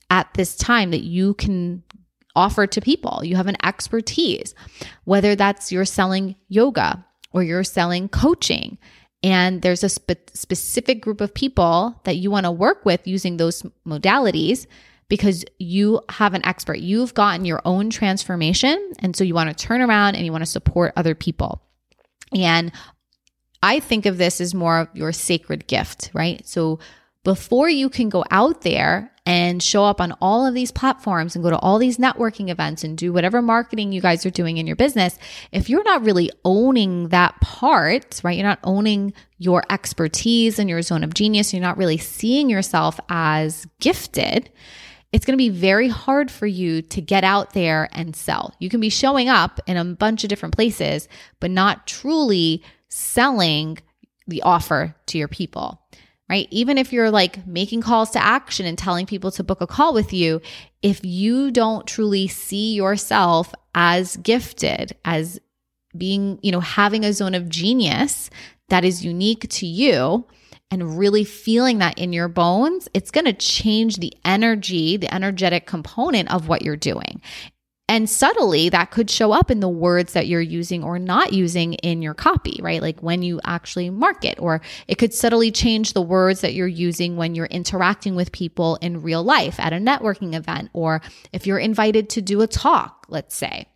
at 0.10 0.34
this 0.36 0.56
time 0.56 0.92
that 0.92 1.04
you 1.04 1.34
can 1.34 1.84
offer 2.36 2.68
to 2.68 2.82
people. 2.82 3.22
You 3.24 3.36
have 3.36 3.48
an 3.48 3.58
expertise, 3.64 4.54
whether 5.06 5.36
that's 5.36 5.72
you're 5.72 5.86
selling 5.86 6.36
yoga 6.48 7.06
or 7.32 7.44
you're 7.44 7.64
selling 7.64 8.10
coaching. 8.10 8.78
And 9.22 9.62
there's 9.62 9.84
a 9.84 9.90
spe- 9.90 10.30
specific 10.34 11.02
group 11.02 11.22
of 11.22 11.34
people 11.34 12.00
that 12.04 12.18
you 12.18 12.30
want 12.30 12.46
to 12.46 12.52
work 12.52 12.86
with 12.86 13.08
using 13.08 13.38
those 13.38 13.64
modalities 13.88 14.68
because 15.08 15.46
you 15.60 16.02
have 16.10 16.34
an 16.34 16.46
expert. 16.46 16.80
You've 16.80 17.14
gotten 17.14 17.46
your 17.46 17.62
own 17.66 17.90
transformation. 17.90 18.94
And 19.00 19.16
so 19.16 19.24
you 19.24 19.34
want 19.34 19.56
to 19.56 19.66
turn 19.66 19.82
around 19.82 20.16
and 20.16 20.26
you 20.26 20.32
want 20.32 20.44
to 20.44 20.50
support 20.50 20.94
other 20.96 21.16
people. 21.16 21.62
And 22.36 22.72
I 23.63 23.79
think 23.79 24.05
of 24.05 24.17
this 24.17 24.41
as 24.41 24.53
more 24.53 24.79
of 24.79 24.89
your 24.93 25.12
sacred 25.13 25.65
gift, 25.67 26.12
right? 26.13 26.46
So 26.46 26.79
before 27.24 27.70
you 27.70 27.89
can 27.89 28.10
go 28.10 28.25
out 28.29 28.62
there 28.62 29.10
and 29.25 29.63
show 29.63 29.86
up 29.86 30.01
on 30.01 30.12
all 30.20 30.46
of 30.46 30.53
these 30.53 30.72
platforms 30.72 31.34
and 31.34 31.43
go 31.43 31.50
to 31.50 31.58
all 31.58 31.77
these 31.77 31.98
networking 31.98 32.50
events 32.50 32.84
and 32.84 32.98
do 32.98 33.13
whatever 33.13 33.41
marketing 33.41 33.93
you 33.93 34.01
guys 34.01 34.25
are 34.25 34.29
doing 34.29 34.58
in 34.58 34.67
your 34.67 34.75
business, 34.75 35.17
if 35.53 35.70
you're 35.70 35.84
not 35.86 36.03
really 36.03 36.29
owning 36.43 37.08
that 37.08 37.39
part, 37.39 38.20
right? 38.22 38.38
You're 38.38 38.46
not 38.46 38.60
owning 38.65 39.13
your 39.38 39.63
expertise 39.70 40.60
and 40.60 40.70
your 40.70 40.82
zone 40.82 41.05
of 41.05 41.13
genius, 41.13 41.53
you're 41.53 41.62
not 41.62 41.77
really 41.77 41.98
seeing 41.98 42.50
yourself 42.50 43.00
as 43.08 43.65
gifted 43.79 44.51
it's 45.13 45.25
going 45.25 45.38
to 45.38 45.38
be 45.38 45.50
very 45.50 45.88
hard 45.88 46.32
for 46.32 46.48
you 46.48 46.82
to 46.82 47.00
get 47.00 47.24
out 47.24 47.53
there 47.53 47.88
and 47.93 48.15
sell. 48.15 48.55
You 48.58 48.67
can 48.67 48.79
be 48.79 48.89
showing 48.89 49.29
up 49.29 49.60
in 49.67 49.77
a 49.77 49.86
bunch 49.86 50.24
of 50.24 50.29
different 50.29 50.55
places, 50.55 51.08
but 51.39 51.51
not 51.51 51.86
truly 51.86 52.63
selling 52.94 53.80
the 54.28 54.44
offer 54.44 54.96
to 55.08 55.18
your 55.18 55.28
people, 55.28 55.82
right? 56.30 56.48
Even 56.52 56.78
if 56.78 56.94
you're 56.94 57.10
like 57.10 57.46
making 57.48 57.82
calls 57.82 58.12
to 58.12 58.24
action 58.24 58.68
and 58.68 58.78
telling 58.78 59.08
people 59.08 59.32
to 59.32 59.44
book 59.44 59.62
a 59.62 59.68
call 59.68 59.94
with 59.94 60.14
you, 60.14 60.42
if 60.84 61.04
you 61.04 61.50
don't 61.50 61.88
truly 61.88 62.28
see 62.28 62.76
yourself 62.76 63.54
as 63.74 64.18
gifted, 64.18 64.96
as 65.04 65.40
being, 65.98 66.40
you 66.44 66.52
know, 66.52 66.60
having 66.60 67.04
a 67.04 67.14
zone 67.14 67.34
of 67.34 67.50
genius 67.50 68.30
that 68.70 68.86
is 68.86 69.04
unique 69.04 69.50
to 69.50 69.66
you, 69.66 70.26
and 70.74 70.98
really 70.98 71.24
feeling 71.24 71.78
that 71.78 72.00
in 72.00 72.14
your 72.14 72.28
bones, 72.28 72.90
it's 72.96 73.12
going 73.12 73.26
to 73.26 73.34
change 73.34 73.98
the 73.98 74.12
energy, 74.26 74.98
the 74.98 75.14
energetic 75.14 75.68
component 75.68 76.34
of 76.34 76.48
what 76.48 76.64
you're 76.64 76.76
doing. 76.76 77.22
And 77.90 78.10
subtly, 78.10 78.70
that 78.70 78.92
could 78.92 79.10
show 79.10 79.34
up 79.34 79.52
in 79.52 79.60
the 79.60 79.70
words 79.70 80.13
that 80.13 80.28
you're 80.28 80.42
using 80.42 80.84
or 80.84 80.98
not 80.98 81.34
using 81.34 81.74
in 81.74 82.02
your 82.02 82.13
copy, 82.13 82.60
right? 82.63 82.82
Like 82.82 83.02
when 83.02 83.22
you 83.24 83.42
actually 83.44 83.90
market, 83.90 84.40
or 84.40 84.62
it 84.88 84.96
could 84.98 85.13
subtly 85.13 85.52
change 85.52 85.92
the 85.92 86.02
words 86.02 86.42
that 86.42 86.54
you're 86.54 86.66
using 86.66 87.18
when 87.18 87.36
you're 87.36 87.46
interacting 87.48 88.16
with 88.16 88.32
people 88.32 88.78
in 88.78 89.02
real 89.02 89.22
life 89.22 89.60
at 89.60 89.74
a 89.74 89.78
networking 89.78 90.34
event, 90.34 90.70
or 90.72 91.02
if 91.34 91.46
you're 91.46 91.60
invited 91.60 92.10
to 92.12 92.22
do 92.22 92.42
a 92.42 92.48
talk, 92.48 93.06
let's 93.10 93.36
say. 93.36 93.68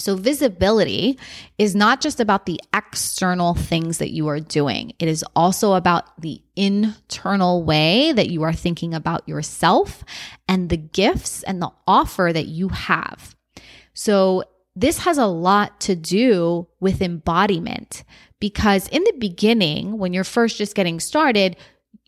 So, 0.00 0.16
visibility 0.16 1.18
is 1.58 1.74
not 1.74 2.00
just 2.00 2.20
about 2.20 2.46
the 2.46 2.60
external 2.74 3.54
things 3.54 3.98
that 3.98 4.10
you 4.10 4.28
are 4.28 4.40
doing, 4.40 4.92
it 4.98 5.08
is 5.08 5.24
also 5.36 5.74
about 5.74 6.20
the 6.20 6.42
internal 6.56 7.62
way 7.62 8.12
that 8.12 8.30
you 8.30 8.42
are 8.42 8.52
thinking 8.52 8.94
about 8.94 9.28
yourself 9.28 10.02
and 10.48 10.68
the 10.68 10.76
gifts 10.76 11.42
and 11.42 11.60
the 11.60 11.70
offer 11.86 12.30
that 12.32 12.46
you 12.46 12.68
have. 12.68 13.36
So, 13.92 14.44
this 14.74 14.98
has 15.00 15.18
a 15.18 15.26
lot 15.26 15.80
to 15.80 15.94
do 15.94 16.66
with 16.80 17.02
embodiment 17.02 18.04
because 18.40 18.88
in 18.88 19.04
the 19.04 19.14
beginning, 19.18 19.98
when 19.98 20.12
you're 20.14 20.24
first 20.24 20.56
just 20.56 20.74
getting 20.74 21.00
started, 21.00 21.56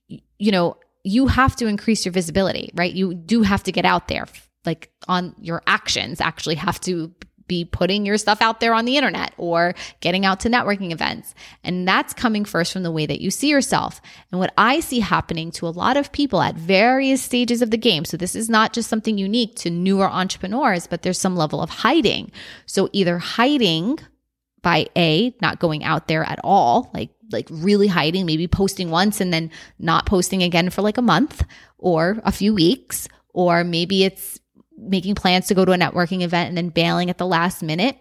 you 0.08 0.50
know, 0.50 0.76
you 1.04 1.26
have 1.26 1.56
to 1.56 1.66
increase 1.66 2.04
your 2.04 2.12
visibility, 2.12 2.70
right? 2.74 2.94
You 2.94 3.14
do 3.14 3.42
have 3.42 3.64
to 3.64 3.72
get 3.72 3.84
out 3.84 4.08
there 4.08 4.26
like 4.64 4.90
on 5.08 5.34
your 5.40 5.62
actions 5.66 6.20
actually 6.20 6.54
have 6.54 6.80
to 6.80 7.12
be 7.52 7.66
putting 7.66 8.06
your 8.06 8.16
stuff 8.16 8.40
out 8.40 8.60
there 8.60 8.72
on 8.72 8.86
the 8.86 8.96
internet 8.96 9.34
or 9.36 9.74
getting 10.00 10.24
out 10.24 10.40
to 10.40 10.48
networking 10.48 10.90
events. 10.90 11.34
And 11.62 11.86
that's 11.86 12.14
coming 12.14 12.46
first 12.46 12.72
from 12.72 12.82
the 12.82 12.90
way 12.90 13.04
that 13.04 13.20
you 13.20 13.30
see 13.30 13.48
yourself. 13.48 14.00
And 14.30 14.40
what 14.40 14.54
I 14.56 14.80
see 14.80 15.00
happening 15.00 15.50
to 15.52 15.66
a 15.66 15.76
lot 15.82 15.98
of 15.98 16.12
people 16.12 16.40
at 16.40 16.54
various 16.54 17.20
stages 17.20 17.60
of 17.60 17.70
the 17.70 17.76
game. 17.76 18.06
So 18.06 18.16
this 18.16 18.34
is 18.34 18.48
not 18.48 18.72
just 18.72 18.88
something 18.88 19.18
unique 19.18 19.54
to 19.56 19.68
newer 19.68 20.08
entrepreneurs, 20.08 20.86
but 20.86 21.02
there's 21.02 21.18
some 21.18 21.36
level 21.36 21.60
of 21.60 21.68
hiding. 21.68 22.32
So 22.64 22.88
either 22.94 23.18
hiding 23.18 23.98
by 24.62 24.86
A, 24.96 25.34
not 25.42 25.58
going 25.58 25.84
out 25.84 26.08
there 26.08 26.24
at 26.24 26.40
all, 26.42 26.90
like 26.94 27.10
like 27.32 27.48
really 27.50 27.88
hiding, 27.88 28.24
maybe 28.24 28.46
posting 28.48 28.90
once 28.90 29.20
and 29.20 29.32
then 29.32 29.50
not 29.78 30.06
posting 30.06 30.42
again 30.42 30.70
for 30.70 30.80
like 30.80 30.98
a 30.98 31.02
month 31.02 31.44
or 31.78 32.18
a 32.24 32.32
few 32.32 32.54
weeks, 32.54 33.08
or 33.34 33.62
maybe 33.64 34.04
it's 34.04 34.38
making 34.88 35.14
plans 35.14 35.46
to 35.46 35.54
go 35.54 35.64
to 35.64 35.72
a 35.72 35.78
networking 35.78 36.22
event 36.22 36.48
and 36.48 36.56
then 36.56 36.68
bailing 36.68 37.10
at 37.10 37.18
the 37.18 37.26
last 37.26 37.62
minute. 37.62 37.96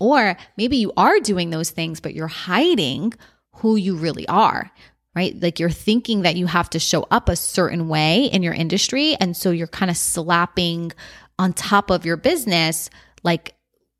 Or 0.00 0.36
maybe 0.56 0.76
you 0.76 0.92
are 0.96 1.20
doing 1.20 1.50
those 1.50 1.70
things, 1.70 2.00
but 2.00 2.14
you're 2.14 2.26
hiding 2.26 3.14
who 3.56 3.76
you 3.76 3.96
really 3.96 4.26
are, 4.28 4.70
right? 5.14 5.40
Like 5.40 5.60
you're 5.60 5.70
thinking 5.70 6.22
that 6.22 6.36
you 6.36 6.46
have 6.46 6.68
to 6.70 6.78
show 6.78 7.06
up 7.10 7.28
a 7.28 7.36
certain 7.36 7.88
way 7.88 8.24
in 8.24 8.42
your 8.42 8.54
industry. 8.54 9.16
And 9.20 9.36
so 9.36 9.50
you're 9.50 9.66
kind 9.66 9.90
of 9.90 9.96
slapping 9.96 10.92
on 11.38 11.52
top 11.52 11.90
of 11.90 12.04
your 12.04 12.16
business, 12.16 12.90
like 13.22 13.54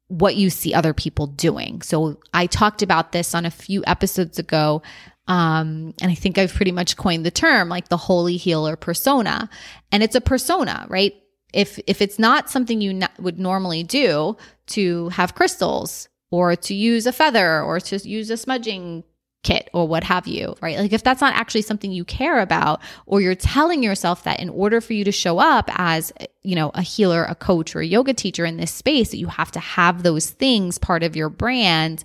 what 0.08 0.36
you 0.36 0.50
see 0.50 0.74
other 0.74 0.92
people 0.92 1.26
doing. 1.26 1.82
So 1.82 2.20
I 2.32 2.46
talked 2.46 2.82
about 2.82 3.12
this 3.12 3.34
on 3.34 3.46
a 3.46 3.50
few 3.50 3.82
episodes 3.86 4.38
ago. 4.38 4.82
Um, 5.26 5.94
and 6.02 6.10
I 6.10 6.14
think 6.14 6.36
I've 6.36 6.52
pretty 6.52 6.72
much 6.72 6.96
coined 6.96 7.24
the 7.24 7.30
term 7.30 7.68
like 7.68 7.88
the 7.88 7.96
holy 7.96 8.36
healer 8.36 8.76
persona. 8.76 9.48
And 9.90 10.02
it's 10.02 10.14
a 10.14 10.20
persona, 10.20 10.86
right? 10.88 11.14
If 11.54 11.78
if 11.86 12.02
it's 12.02 12.18
not 12.18 12.50
something 12.50 12.80
you 12.80 13.00
would 13.18 13.38
normally 13.38 13.82
do 13.82 14.36
to 14.66 15.08
have 15.10 15.34
crystals 15.34 16.08
or 16.30 16.56
to 16.56 16.74
use 16.74 17.06
a 17.06 17.12
feather 17.12 17.62
or 17.62 17.80
to 17.80 17.96
use 18.08 18.28
a 18.30 18.36
smudging 18.36 19.04
kit 19.44 19.70
or 19.72 19.86
what 19.86 20.02
have 20.02 20.26
you, 20.26 20.56
right? 20.60 20.78
Like 20.78 20.92
if 20.92 21.04
that's 21.04 21.20
not 21.20 21.34
actually 21.34 21.62
something 21.62 21.92
you 21.92 22.04
care 22.04 22.40
about 22.40 22.80
or 23.06 23.20
you're 23.20 23.34
telling 23.34 23.82
yourself 23.82 24.24
that 24.24 24.40
in 24.40 24.48
order 24.48 24.80
for 24.80 24.94
you 24.94 25.04
to 25.04 25.12
show 25.12 25.38
up 25.38 25.70
as, 25.74 26.12
you 26.42 26.56
know, 26.56 26.70
a 26.74 26.82
healer, 26.82 27.24
a 27.24 27.34
coach 27.34 27.76
or 27.76 27.80
a 27.80 27.86
yoga 27.86 28.14
teacher 28.14 28.44
in 28.44 28.56
this 28.56 28.72
space 28.72 29.10
that 29.10 29.18
you 29.18 29.28
have 29.28 29.52
to 29.52 29.60
have 29.60 30.02
those 30.02 30.30
things 30.30 30.78
part 30.78 31.02
of 31.02 31.14
your 31.14 31.28
brand, 31.28 32.04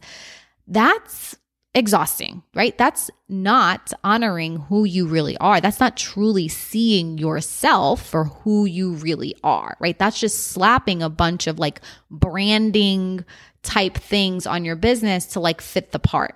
that's 0.68 1.36
exhausting, 1.75 2.41
right? 2.55 2.77
That's 2.77 3.11
not 3.27 3.93
honoring 4.03 4.57
who 4.57 4.85
you 4.85 5.07
really 5.07 5.38
are. 5.38 5.61
That's 5.61 5.79
not 5.79 5.95
truly 5.95 6.47
seeing 6.47 7.17
yourself 7.17 8.05
for 8.05 8.25
who 8.25 8.65
you 8.65 8.93
really 8.93 9.35
are, 9.43 9.77
right? 9.79 9.97
That's 9.97 10.19
just 10.19 10.47
slapping 10.47 11.03
a 11.03 11.09
bunch 11.09 11.47
of 11.47 11.59
like 11.59 11.81
branding 12.09 13.23
type 13.61 13.95
things 13.95 14.47
on 14.47 14.65
your 14.65 14.75
business 14.75 15.27
to 15.27 15.39
like 15.39 15.61
fit 15.61 15.91
the 15.91 15.99
part. 15.99 16.35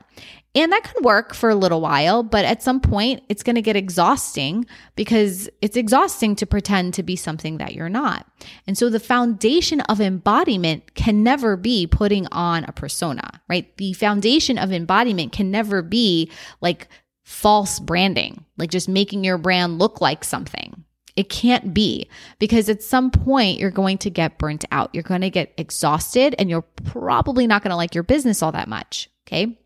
And 0.55 0.72
that 0.72 0.83
can 0.83 1.03
work 1.03 1.33
for 1.33 1.50
a 1.50 1.55
little 1.55 1.81
while, 1.81 2.22
but 2.22 2.45
at 2.45 2.62
some 2.62 2.79
point 2.79 3.24
it's 3.27 3.41
going 3.41 3.55
to 3.55 3.62
get 3.62 3.75
exhausting 3.75 4.67
because 4.95 5.50
it's 5.62 5.75
exhausting 5.75 6.36
to 6.36 6.45
pretend 6.45 6.93
to 6.93 7.03
be 7.03 7.15
something 7.15 7.57
that 7.57 7.74
you're 7.74 7.89
not. 7.89 8.27
And 8.67 8.77
so 8.77 8.89
the 8.89 9.00
foundation 9.00 9.81
of 9.81 10.00
embodiment 10.00 10.93
can 10.93 11.24
never 11.24 11.57
be 11.57 11.88
putting 11.88 12.27
on 12.27 12.65
a 12.65 12.72
persona, 12.72 13.41
right? 13.50 13.75
The 13.77 13.93
foundation 13.93 14.60
of 14.60 14.72
embodiment 14.72 15.31
can 15.31 15.50
never 15.50 15.81
be 15.81 16.29
like 16.62 16.88
false 17.24 17.79
branding, 17.79 18.45
like 18.57 18.69
just 18.69 18.88
making 18.88 19.24
your 19.24 19.39
brand 19.39 19.79
look 19.79 20.01
like 20.01 20.24
something. 20.24 20.83
It 21.15 21.29
can't 21.29 21.74
be 21.74 22.10
because 22.38 22.69
at 22.69 22.83
some 22.83 23.10
point 23.10 23.60
you're 23.60 23.72
going 23.72 23.98
to 24.00 24.10
get 24.10 24.38
burnt 24.38 24.65
out. 24.72 24.91
You're 24.93 25.03
going 25.03 25.22
to 25.22 25.29
get 25.29 25.53
exhausted 25.57 26.36
and 26.38 26.50
you're 26.50 26.62
probably 26.62 27.48
not 27.48 27.63
going 27.63 27.69
to 27.69 27.75
like 27.75 27.95
your 27.95 28.03
business 28.03 28.43
all 28.43 28.51
that 28.51 28.67
much. 28.67 29.10
Okay. 29.27 29.57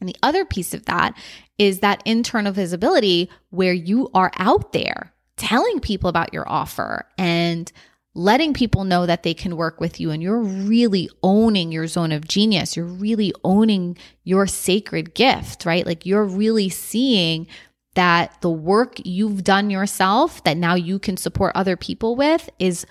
And 0.00 0.08
the 0.08 0.16
other 0.22 0.44
piece 0.44 0.74
of 0.74 0.86
that 0.86 1.16
is 1.58 1.80
that 1.80 2.02
internal 2.04 2.52
visibility 2.52 3.30
where 3.50 3.72
you 3.72 4.10
are 4.14 4.30
out 4.36 4.72
there 4.72 5.12
telling 5.36 5.80
people 5.80 6.08
about 6.08 6.32
your 6.32 6.48
offer 6.48 7.06
and 7.18 7.70
letting 8.14 8.54
people 8.54 8.84
know 8.84 9.04
that 9.04 9.22
they 9.22 9.34
can 9.34 9.56
work 9.56 9.78
with 9.78 10.00
you 10.00 10.10
and 10.10 10.22
you're 10.22 10.40
really 10.40 11.08
owning 11.22 11.70
your 11.70 11.86
zone 11.86 12.12
of 12.12 12.26
genius. 12.26 12.74
You're 12.74 12.86
really 12.86 13.32
owning 13.44 13.98
your 14.24 14.46
sacred 14.46 15.14
gift, 15.14 15.66
right? 15.66 15.84
Like 15.84 16.06
you're 16.06 16.24
really 16.24 16.70
seeing 16.70 17.46
that 17.94 18.40
the 18.40 18.50
work 18.50 18.96
you've 19.04 19.44
done 19.44 19.68
yourself 19.68 20.42
that 20.44 20.56
now 20.56 20.74
you 20.74 20.98
can 20.98 21.16
support 21.16 21.52
other 21.54 21.76
people 21.76 22.16
with 22.16 22.48
is 22.58 22.86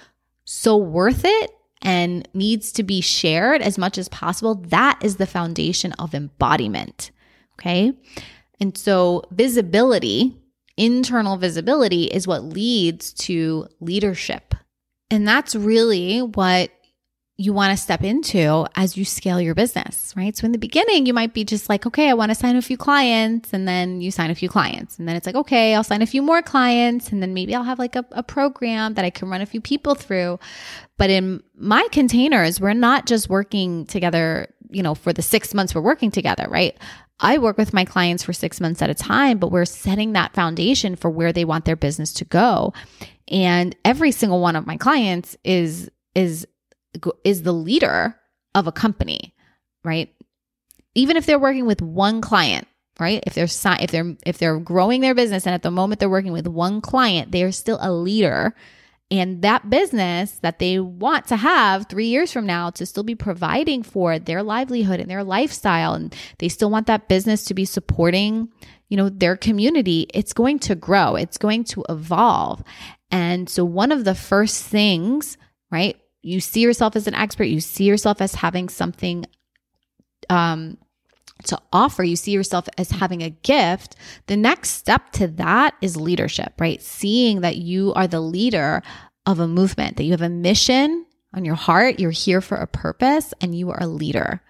so 0.45 0.77
worth 0.77 1.23
it 1.25 1.51
and 1.85 2.27
needs 2.33 2.71
to 2.73 2.83
be 2.83 2.99
shared 2.99 3.61
as 3.61 3.77
much 3.77 3.97
as 3.97 4.09
possible, 4.09 4.55
that 4.55 4.99
is 5.03 5.17
the 5.17 5.27
foundation 5.27 5.93
of 5.93 6.13
embodiment. 6.13 7.11
Okay. 7.59 7.93
And 8.59 8.77
so, 8.77 9.23
visibility, 9.31 10.35
internal 10.77 11.37
visibility, 11.37 12.05
is 12.05 12.27
what 12.27 12.43
leads 12.43 13.13
to 13.13 13.67
leadership. 13.79 14.55
And 15.11 15.27
that's 15.27 15.55
really 15.55 16.21
what 16.21 16.71
you 17.37 17.51
want 17.51 17.71
to 17.71 17.81
step 17.81 18.01
into 18.01 18.65
as 18.75 18.95
you 18.95 19.03
scale 19.03 19.41
your 19.41 19.53
business, 19.53 20.13
right? 20.15 20.37
So 20.37 20.45
in 20.45 20.53
the 20.53 20.57
beginning, 20.57 21.05
you 21.05 21.13
might 21.13 21.33
be 21.33 21.43
just 21.43 21.67
like, 21.67 21.85
okay, 21.85 22.09
I 22.09 22.13
want 22.13 22.31
to 22.31 22.35
sign 22.35 22.55
a 22.55 22.61
few 22.61 22.77
clients. 22.77 23.51
And 23.51 23.67
then 23.67 23.99
you 23.99 24.09
sign 24.09 24.31
a 24.31 24.35
few 24.35 24.47
clients. 24.47 24.97
And 24.97 25.07
then 25.07 25.17
it's 25.17 25.25
like, 25.25 25.35
okay, 25.35 25.75
I'll 25.75 25.83
sign 25.83 26.01
a 26.01 26.07
few 26.07 26.21
more 26.21 26.41
clients. 26.41 27.11
And 27.11 27.21
then 27.21 27.33
maybe 27.33 27.53
I'll 27.53 27.63
have 27.63 27.77
like 27.77 27.97
a, 27.97 28.05
a 28.11 28.23
program 28.23 28.93
that 28.93 29.03
I 29.03 29.09
can 29.09 29.29
run 29.29 29.41
a 29.41 29.45
few 29.45 29.59
people 29.59 29.95
through. 29.95 30.39
But 30.97 31.09
in 31.09 31.43
my 31.57 31.85
containers, 31.91 32.61
we're 32.61 32.73
not 32.73 33.05
just 33.05 33.27
working 33.27 33.85
together, 33.85 34.47
you 34.69 34.81
know, 34.81 34.95
for 34.95 35.11
the 35.11 35.21
six 35.21 35.53
months 35.53 35.75
we're 35.75 35.81
working 35.81 36.11
together, 36.11 36.47
right? 36.49 36.77
I 37.19 37.37
work 37.37 37.57
with 37.57 37.73
my 37.73 37.83
clients 37.83 38.23
for 38.23 38.31
six 38.31 38.61
months 38.61 38.81
at 38.81 38.89
a 38.89 38.95
time, 38.95 39.39
but 39.39 39.51
we're 39.51 39.65
setting 39.65 40.13
that 40.13 40.33
foundation 40.33 40.95
for 40.95 41.09
where 41.09 41.33
they 41.33 41.43
want 41.43 41.65
their 41.65 41.75
business 41.75 42.13
to 42.13 42.25
go. 42.25 42.73
And 43.27 43.75
every 43.83 44.11
single 44.11 44.39
one 44.39 44.55
of 44.55 44.65
my 44.65 44.77
clients 44.77 45.35
is, 45.43 45.89
is 46.13 46.47
is 47.23 47.43
the 47.43 47.53
leader 47.53 48.15
of 48.53 48.67
a 48.67 48.71
company, 48.71 49.33
right? 49.83 50.13
Even 50.93 51.17
if 51.17 51.25
they're 51.25 51.39
working 51.39 51.65
with 51.65 51.81
one 51.81 52.21
client, 52.21 52.67
right? 52.99 53.23
If 53.27 53.33
they're 53.33 53.47
if 53.79 53.91
they're 53.91 54.15
if 54.25 54.37
they're 54.37 54.59
growing 54.59 55.01
their 55.01 55.15
business 55.15 55.45
and 55.45 55.53
at 55.53 55.63
the 55.63 55.71
moment 55.71 55.99
they're 55.99 56.09
working 56.09 56.31
with 56.31 56.47
one 56.47 56.81
client, 56.81 57.31
they 57.31 57.43
are 57.43 57.51
still 57.51 57.77
a 57.81 57.91
leader. 57.91 58.55
And 59.11 59.43
that 59.43 59.69
business 59.69 60.39
that 60.41 60.57
they 60.57 60.79
want 60.79 61.27
to 61.27 61.35
have 61.35 61.85
three 61.87 62.07
years 62.07 62.31
from 62.31 62.47
now 62.47 62.71
to 62.71 62.87
still 62.87 63.03
be 63.03 63.13
providing 63.13 63.83
for 63.83 64.17
their 64.17 64.41
livelihood 64.41 64.99
and 64.99 65.09
their 65.09 65.23
lifestyle, 65.23 65.93
and 65.93 66.15
they 66.39 66.49
still 66.49 66.71
want 66.71 66.87
that 66.87 67.07
business 67.07 67.43
to 67.45 67.53
be 67.53 67.65
supporting, 67.65 68.49
you 68.89 68.97
know, 68.97 69.09
their 69.09 69.37
community, 69.37 70.07
it's 70.13 70.33
going 70.33 70.57
to 70.59 70.73
grow, 70.73 71.15
it's 71.15 71.37
going 71.37 71.65
to 71.65 71.83
evolve. 71.87 72.63
And 73.11 73.47
so, 73.47 73.63
one 73.63 73.91
of 73.91 74.05
the 74.05 74.15
first 74.15 74.63
things, 74.63 75.37
right? 75.69 75.97
You 76.25 76.39
see 76.39 76.61
yourself 76.61 76.95
as 76.95 77.05
an 77.05 77.13
expert, 77.13 77.43
you 77.43 77.59
see 77.59 77.83
yourself 77.83 78.19
as 78.19 78.33
having 78.33 78.67
something 78.67 79.25
um, 80.27 80.77
to 81.43 81.59
offer, 81.71 82.03
you 82.03 82.15
see 82.15 82.31
yourself 82.31 82.67
as 82.79 82.89
having 82.89 83.21
a 83.21 83.29
gift, 83.29 83.95
the 84.25 84.35
next 84.35 84.71
step 84.71 85.11
to 85.11 85.27
that 85.27 85.75
is 85.81 85.95
leadership, 85.95 86.53
right? 86.59 86.81
Seeing 86.81 87.41
that 87.41 87.57
you 87.57 87.93
are 87.93 88.07
the 88.07 88.21
leader 88.21 88.81
of 89.27 89.39
a 89.39 89.47
movement, 89.47 89.97
that 89.97 90.03
you 90.03 90.11
have 90.11 90.21
a 90.23 90.29
mission 90.29 91.05
on 91.35 91.45
your 91.45 91.55
heart, 91.55 91.99
you're 91.99 92.09
here 92.09 92.41
for 92.41 92.57
a 92.57 92.65
purpose, 92.65 93.31
and 93.39 93.53
you 93.53 93.69
are 93.69 93.83
a 93.83 93.87
leader. 93.87 94.41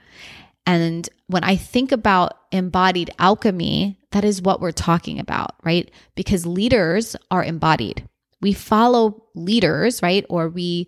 And 0.65 1.10
when 1.27 1.44
I 1.44 1.58
think 1.58 1.91
about 1.91 2.38
embodied 2.53 3.12
alchemy, 3.20 4.00
that 4.12 4.24
is 4.24 4.41
what 4.41 4.62
we're 4.62 4.72
talking 4.72 5.20
about, 5.20 5.55
right? 5.65 5.91
Because 6.15 6.46
leaders 6.46 7.17
are 7.29 7.44
embodied. 7.44 8.08
We 8.39 8.53
follow 8.53 9.25
leaders, 9.36 10.01
right? 10.01 10.25
Or 10.29 10.48
we 10.48 10.88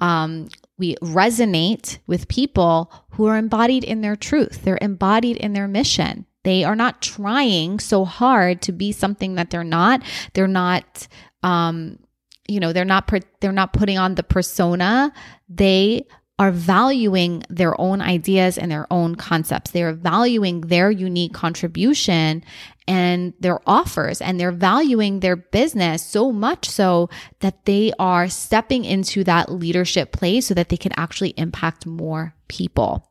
um, 0.00 0.48
we 0.78 0.94
resonate 0.96 1.98
with 2.06 2.28
people 2.28 2.92
who 3.10 3.26
are 3.26 3.36
embodied 3.36 3.84
in 3.84 4.00
their 4.00 4.16
truth. 4.16 4.62
They're 4.62 4.78
embodied 4.80 5.36
in 5.38 5.52
their 5.52 5.68
mission. 5.68 6.26
They 6.44 6.64
are 6.64 6.76
not 6.76 7.02
trying 7.02 7.80
so 7.80 8.04
hard 8.04 8.62
to 8.62 8.72
be 8.72 8.92
something 8.92 9.34
that 9.34 9.50
they're 9.50 9.64
not. 9.64 10.02
They're 10.34 10.46
not, 10.46 11.08
um, 11.42 11.98
you 12.46 12.60
know, 12.60 12.72
they're 12.72 12.84
not. 12.84 13.12
They're 13.40 13.52
not 13.52 13.72
putting 13.72 13.98
on 13.98 14.14
the 14.14 14.22
persona. 14.22 15.12
They 15.48 16.06
are 16.38 16.52
valuing 16.52 17.42
their 17.48 17.78
own 17.80 18.00
ideas 18.00 18.56
and 18.56 18.70
their 18.70 18.86
own 18.92 19.16
concepts. 19.16 19.72
They 19.72 19.82
are 19.82 19.92
valuing 19.92 20.60
their 20.62 20.90
unique 20.90 21.34
contribution 21.34 22.44
and 22.86 23.34
their 23.40 23.60
offers 23.68 24.20
and 24.20 24.38
they're 24.38 24.52
valuing 24.52 25.20
their 25.20 25.36
business 25.36 26.02
so 26.04 26.32
much 26.32 26.68
so 26.68 27.10
that 27.40 27.64
they 27.64 27.92
are 27.98 28.28
stepping 28.28 28.84
into 28.84 29.24
that 29.24 29.50
leadership 29.50 30.12
place 30.12 30.46
so 30.46 30.54
that 30.54 30.68
they 30.68 30.76
can 30.76 30.92
actually 30.96 31.34
impact 31.36 31.86
more 31.86 32.34
people. 32.46 33.04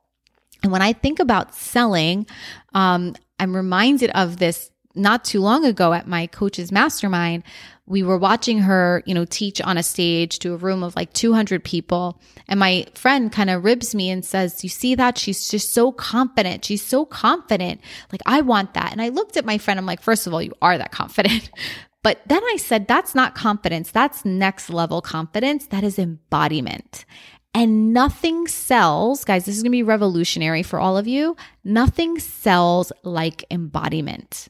And 0.63 0.71
when 0.71 0.81
I 0.81 0.93
think 0.93 1.19
about 1.19 1.53
selling, 1.53 2.25
um, 2.73 3.15
I'm 3.39 3.55
reminded 3.55 4.09
of 4.11 4.37
this 4.37 4.71
not 4.97 5.23
too 5.23 5.39
long 5.39 5.65
ago 5.65 5.93
at 5.93 6.07
my 6.07 6.27
coach's 6.27 6.71
mastermind 6.71 7.43
we 7.87 8.03
were 8.03 8.17
watching 8.17 8.59
her, 8.59 9.01
you 9.05 9.13
know, 9.13 9.25
teach 9.25 9.61
on 9.61 9.77
a 9.77 9.83
stage 9.83 10.39
to 10.39 10.53
a 10.53 10.57
room 10.57 10.83
of 10.83 10.95
like 10.97 11.13
200 11.13 11.63
people. 11.63 12.19
And 12.49 12.59
my 12.59 12.85
friend 12.93 13.31
kind 13.31 13.49
of 13.49 13.63
ribs 13.63 13.95
me 13.95 14.09
and 14.09 14.23
says, 14.23 14.61
You 14.61 14.69
see 14.69 14.93
that? 14.95 15.17
She's 15.17 15.47
just 15.47 15.73
so 15.73 15.93
confident. 15.93 16.65
She's 16.65 16.85
so 16.85 17.05
confident. 17.05 17.79
Like, 18.11 18.21
I 18.25 18.41
want 18.41 18.73
that. 18.73 18.91
And 18.91 19.01
I 19.01 19.07
looked 19.09 19.37
at 19.37 19.45
my 19.45 19.57
friend. 19.57 19.79
I'm 19.79 19.85
like, 19.85 20.01
First 20.01 20.27
of 20.27 20.33
all, 20.33 20.41
you 20.41 20.53
are 20.61 20.77
that 20.77 20.91
confident. 20.91 21.49
But 22.03 22.21
then 22.27 22.41
I 22.41 22.55
said, 22.57 22.87
That's 22.87 23.15
not 23.15 23.35
confidence. 23.35 23.91
That's 23.91 24.23
next 24.23 24.69
level 24.69 25.01
confidence. 25.01 25.67
That 25.67 25.83
is 25.83 25.97
embodiment. 25.99 27.05
And 27.53 27.91
nothing 27.91 28.47
sells, 28.47 29.25
guys, 29.25 29.45
this 29.45 29.57
is 29.57 29.63
going 29.63 29.71
to 29.71 29.77
be 29.77 29.83
revolutionary 29.83 30.63
for 30.63 30.79
all 30.79 30.95
of 30.95 31.07
you. 31.07 31.35
Nothing 31.65 32.19
sells 32.19 32.93
like 33.03 33.43
embodiment. 33.49 34.47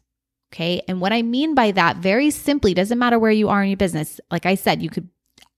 Okay. 0.53 0.81
And 0.87 1.01
what 1.01 1.13
I 1.13 1.21
mean 1.21 1.55
by 1.55 1.71
that, 1.71 1.97
very 1.97 2.31
simply, 2.31 2.73
doesn't 2.73 2.97
matter 2.97 3.19
where 3.19 3.31
you 3.31 3.49
are 3.49 3.61
in 3.63 3.69
your 3.69 3.77
business. 3.77 4.19
Like 4.31 4.45
I 4.45 4.55
said, 4.55 4.81
you 4.81 4.89
could 4.89 5.09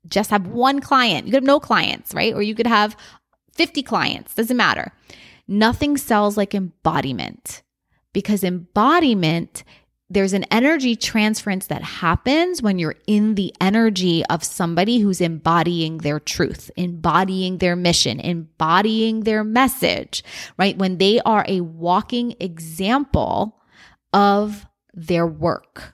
just 0.08 0.29
have 0.31 0.48
one 0.48 0.79
client, 0.79 1.25
you 1.25 1.31
could 1.31 1.43
have 1.43 1.48
no 1.48 1.60
clients, 1.60 2.13
right? 2.13 2.34
Or 2.34 2.41
you 2.41 2.55
could 2.55 2.67
have 2.67 2.96
50 3.53 3.84
clients, 3.84 4.34
doesn't 4.34 4.58
matter. 4.58 4.91
Nothing 5.48 5.98
sells 5.98 6.38
like 6.38 6.55
embodiment 6.55 7.62
because 8.13 8.43
embodiment, 8.43 9.63
there's 10.10 10.34
an 10.34 10.46
energy 10.46 10.96
transference 10.96 11.67
that 11.67 11.84
happens 11.84 12.62
when 12.62 12.79
you're 12.79 12.96
in 13.05 13.36
the 13.36 13.53
energy 13.62 14.25
of 14.28 14.43
somebody 14.43 14.99
who's 14.99 15.21
embodying 15.21 15.99
their 15.99 16.19
truth, 16.19 16.71
embodying 16.78 17.58
their 17.58 17.75
mission, 17.75 18.19
embodying 18.19 19.21
their 19.21 19.43
message, 19.43 20.23
right? 20.58 20.78
When 20.78 20.97
they 20.97 21.19
are 21.21 21.45
a 21.47 21.62
walking 21.62 22.36
example 22.39 23.60
of 24.13 24.65
their 24.93 25.28
work. 25.28 25.93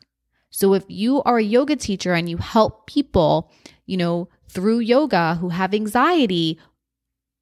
So 0.50 0.74
if 0.74 0.86
you 0.88 1.22
are 1.24 1.38
a 1.38 1.44
yoga 1.44 1.76
teacher 1.76 2.14
and 2.14 2.30
you 2.30 2.38
help 2.38 2.88
people, 2.88 3.52
you 3.86 3.98
know, 3.98 4.30
through 4.48 4.80
yoga 4.80 5.36
who 5.36 5.50
have 5.50 5.74
anxiety, 5.74 6.60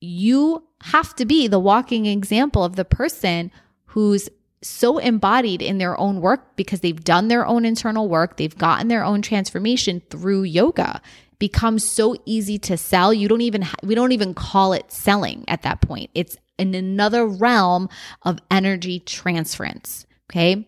you 0.02 0.64
have 0.82 1.16
to 1.16 1.26
be 1.26 1.48
the 1.48 1.60
walking 1.60 2.06
example 2.06 2.64
of 2.64 2.76
the 2.76 2.86
person 2.86 3.52
who's 3.86 4.30
so 4.64 4.98
embodied 4.98 5.62
in 5.62 5.78
their 5.78 6.00
own 6.00 6.22
work 6.22 6.56
because 6.56 6.80
they've 6.80 7.04
done 7.04 7.28
their 7.28 7.46
own 7.46 7.66
internal 7.66 8.10
work, 8.10 8.38
they've 8.38 8.58
gotten 8.58 8.88
their 8.88 9.04
own 9.04 9.22
transformation 9.22 10.02
through 10.10 10.44
yoga. 10.44 11.02
It 11.34 11.40
becomes 11.40 11.88
so 11.88 12.16
easy 12.26 12.58
to 12.60 12.78
sell. 12.78 13.14
You 13.14 13.28
don't 13.28 13.42
even 13.42 13.66
we 13.84 13.96
don't 13.96 14.12
even 14.12 14.34
call 14.34 14.74
it 14.74 14.92
selling 14.92 15.46
at 15.48 15.62
that 15.62 15.82
point. 15.82 16.10
It's 16.16 16.38
in 16.58 16.74
another 16.76 17.26
realm 17.26 17.90
of 18.24 18.40
energy 18.50 19.00
transference, 19.00 20.06
okay? 20.30 20.68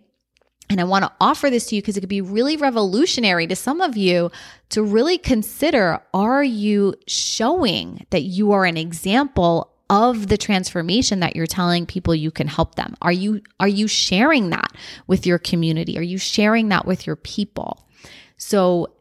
And 0.70 0.82
I 0.82 0.84
want 0.84 1.06
to 1.06 1.12
offer 1.22 1.50
this 1.50 1.68
to 1.68 1.76
you 1.76 1.82
because 1.82 1.96
it 1.96 2.02
could 2.02 2.10
be 2.10 2.22
really 2.22 2.58
revolutionary 2.58 3.48
to 3.48 3.56
some 3.56 3.82
of 3.82 3.96
you 3.96 4.32
to 4.70 4.84
really 4.84 5.18
consider 5.18 6.02
are 6.14 6.44
you 6.44 6.96
showing 7.08 8.06
that 8.10 8.24
you 8.24 8.52
are 8.52 8.66
an 8.66 8.78
example 8.78 9.72
of 9.90 10.28
the 10.28 10.38
transformation 10.38 11.20
that 11.20 11.36
you're 11.36 11.46
telling 11.46 11.86
people 11.86 12.16
you 12.16 12.32
can 12.32 12.48
help 12.48 12.76
them? 12.76 12.96
Are 13.02 13.12
you 13.12 13.42
are 13.60 13.68
you 13.68 13.88
sharing 13.88 14.50
that 14.50 14.72
with 15.08 15.26
your 15.26 15.38
community? 15.38 15.98
Are 15.98 16.04
you 16.04 16.18
sharing 16.18 16.70
that 16.70 16.86
with 16.86 17.06
your 17.06 17.16
people? 17.16 17.88
So 18.38 18.94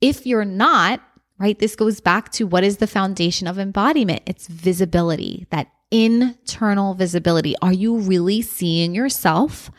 if 0.00 0.26
you're 0.26 0.44
not, 0.44 1.00
right, 1.38 1.58
this 1.58 1.74
goes 1.74 2.00
back 2.00 2.30
to 2.32 2.46
what 2.46 2.64
is 2.64 2.76
the 2.76 2.86
foundation 2.86 3.48
of 3.48 3.58
embodiment? 3.58 4.22
It's 4.26 4.46
visibility, 4.46 5.46
that 5.50 5.68
internal 5.90 6.94
visibility. 6.94 7.54
Are 7.60 7.72
you 7.72 7.98
really 7.98 8.42
seeing 8.42 8.94
yourself 8.94 9.70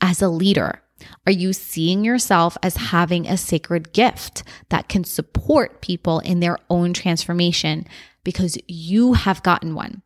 as 0.00 0.22
a 0.22 0.28
leader? 0.28 0.80
Are 1.26 1.32
you 1.32 1.52
seeing 1.52 2.04
yourself 2.04 2.56
as 2.62 2.76
having 2.76 3.26
a 3.26 3.36
sacred 3.36 3.92
gift 3.92 4.42
that 4.68 4.88
can 4.88 5.04
support 5.04 5.80
people 5.80 6.20
in 6.20 6.40
their 6.40 6.58
own 6.70 6.92
transformation 6.92 7.86
because 8.22 8.58
you 8.68 9.14
have 9.14 9.42
gotten 9.42 9.74
one? 9.74 10.02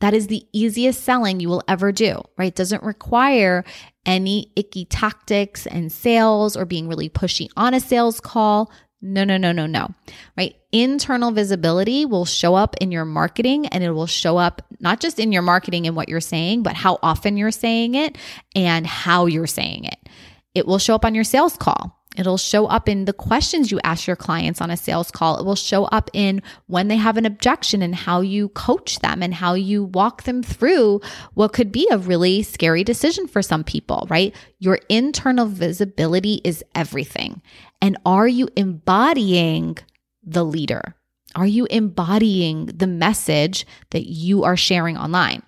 That 0.00 0.14
is 0.14 0.28
the 0.28 0.46
easiest 0.52 1.02
selling 1.02 1.40
you 1.40 1.48
will 1.48 1.64
ever 1.66 1.90
do, 1.90 2.22
right? 2.36 2.48
It 2.48 2.54
doesn't 2.54 2.84
require 2.84 3.64
any 4.06 4.52
icky 4.54 4.84
tactics 4.84 5.66
and 5.66 5.90
sales 5.90 6.56
or 6.56 6.64
being 6.64 6.88
really 6.88 7.08
pushy 7.08 7.48
on 7.56 7.74
a 7.74 7.80
sales 7.80 8.20
call. 8.20 8.70
No, 9.00 9.22
no, 9.22 9.36
no, 9.36 9.52
no, 9.52 9.66
no, 9.66 9.88
right? 10.36 10.56
Internal 10.72 11.30
visibility 11.30 12.04
will 12.04 12.24
show 12.24 12.56
up 12.56 12.74
in 12.80 12.90
your 12.90 13.04
marketing 13.04 13.66
and 13.66 13.84
it 13.84 13.90
will 13.90 14.08
show 14.08 14.36
up 14.36 14.62
not 14.80 15.00
just 15.00 15.20
in 15.20 15.30
your 15.30 15.42
marketing 15.42 15.86
and 15.86 15.94
what 15.94 16.08
you're 16.08 16.20
saying, 16.20 16.64
but 16.64 16.74
how 16.74 16.98
often 17.00 17.36
you're 17.36 17.52
saying 17.52 17.94
it 17.94 18.18
and 18.56 18.86
how 18.86 19.26
you're 19.26 19.46
saying 19.46 19.84
it. 19.84 20.08
It 20.54 20.66
will 20.66 20.78
show 20.78 20.96
up 20.96 21.04
on 21.04 21.14
your 21.14 21.24
sales 21.24 21.56
call. 21.56 21.97
It'll 22.16 22.38
show 22.38 22.66
up 22.66 22.88
in 22.88 23.04
the 23.04 23.12
questions 23.12 23.70
you 23.70 23.78
ask 23.84 24.06
your 24.06 24.16
clients 24.16 24.60
on 24.60 24.70
a 24.70 24.76
sales 24.76 25.10
call. 25.10 25.38
It 25.38 25.44
will 25.44 25.54
show 25.54 25.84
up 25.84 26.10
in 26.12 26.42
when 26.66 26.88
they 26.88 26.96
have 26.96 27.16
an 27.16 27.26
objection 27.26 27.80
and 27.80 27.94
how 27.94 28.22
you 28.22 28.48
coach 28.50 28.98
them 29.00 29.22
and 29.22 29.34
how 29.34 29.54
you 29.54 29.84
walk 29.84 30.24
them 30.24 30.42
through 30.42 31.00
what 31.34 31.52
could 31.52 31.70
be 31.70 31.86
a 31.90 31.98
really 31.98 32.42
scary 32.42 32.82
decision 32.82 33.28
for 33.28 33.42
some 33.42 33.62
people, 33.62 34.06
right? 34.10 34.34
Your 34.58 34.80
internal 34.88 35.46
visibility 35.46 36.40
is 36.44 36.64
everything. 36.74 37.40
And 37.80 37.96
are 38.04 38.26
you 38.26 38.48
embodying 38.56 39.78
the 40.24 40.44
leader? 40.44 40.96
Are 41.36 41.46
you 41.46 41.66
embodying 41.70 42.66
the 42.66 42.86
message 42.86 43.66
that 43.90 44.08
you 44.08 44.44
are 44.44 44.56
sharing 44.56 44.96
online, 44.96 45.42